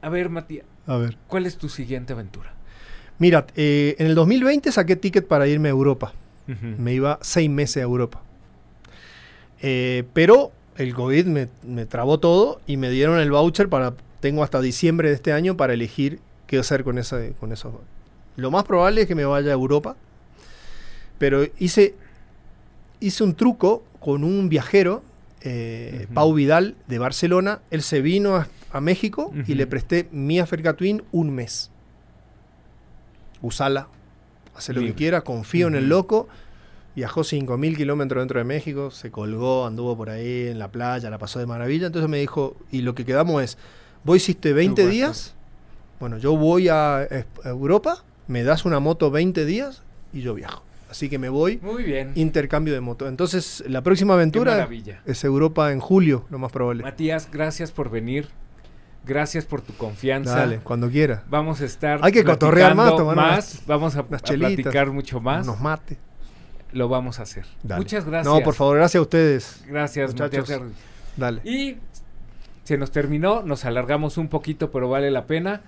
[0.02, 1.16] A ver, Matías, A ver.
[1.26, 2.54] ¿cuál es tu siguiente aventura?
[3.18, 6.12] Mira, eh, en el 2020 saqué ticket para irme a Europa.
[6.78, 8.22] Me iba seis meses a Europa.
[9.62, 13.94] Eh, pero el COVID me, me trabó todo y me dieron el voucher para.
[14.20, 17.80] Tengo hasta diciembre de este año para elegir qué hacer con, esa, con eso.
[18.36, 19.94] Lo más probable es que me vaya a Europa.
[21.18, 21.94] Pero hice,
[22.98, 25.02] hice un truco con un viajero,
[25.42, 26.06] eh.
[26.12, 27.60] Pau Vidal, de Barcelona.
[27.70, 31.70] Él se vino a, a México y le presté mi Africa Twin un mes.
[33.42, 33.88] Usala,
[34.54, 34.94] hace lo Libre.
[34.94, 36.28] que quiera, confío en el loco.
[36.96, 41.18] Viajó 5.000 kilómetros dentro de México, se colgó, anduvo por ahí en la playa, la
[41.18, 41.86] pasó de maravilla.
[41.86, 43.58] Entonces me dijo, y lo que quedamos es,
[44.04, 44.92] vos hiciste 20 gasto.
[44.92, 45.34] días,
[46.00, 47.08] bueno, yo voy a, a
[47.44, 49.82] Europa, me das una moto 20 días
[50.12, 50.64] y yo viajo.
[50.90, 52.12] Así que me voy, Muy bien.
[52.16, 53.06] intercambio de moto.
[53.06, 54.68] Entonces la próxima aventura
[55.06, 56.82] es Europa en julio, lo más probable.
[56.82, 58.28] Matías, gracias por venir.
[59.06, 60.36] Gracias por tu confianza.
[60.36, 61.24] Dale, cuando quiera.
[61.28, 62.00] Vamos a estar.
[62.02, 65.46] Hay que cotorrear más, tomar Vamos a, platicar mucho más.
[65.46, 65.96] Nos mate.
[66.72, 67.46] Lo vamos a hacer.
[67.62, 67.80] Dale.
[67.80, 68.32] Muchas gracias.
[68.32, 69.64] No, por favor, gracias a ustedes.
[69.66, 70.50] Gracias, muchachos.
[70.50, 70.72] Matías.
[71.16, 71.40] Dale.
[71.44, 71.78] Y
[72.64, 75.62] se nos terminó, nos alargamos un poquito, pero vale la pena.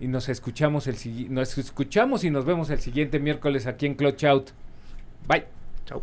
[0.00, 0.96] Y nos escuchamos el
[1.32, 4.50] nos escuchamos y nos vemos el siguiente miércoles aquí en Clutch Out.
[5.26, 5.44] Bye.
[5.86, 6.02] Chau.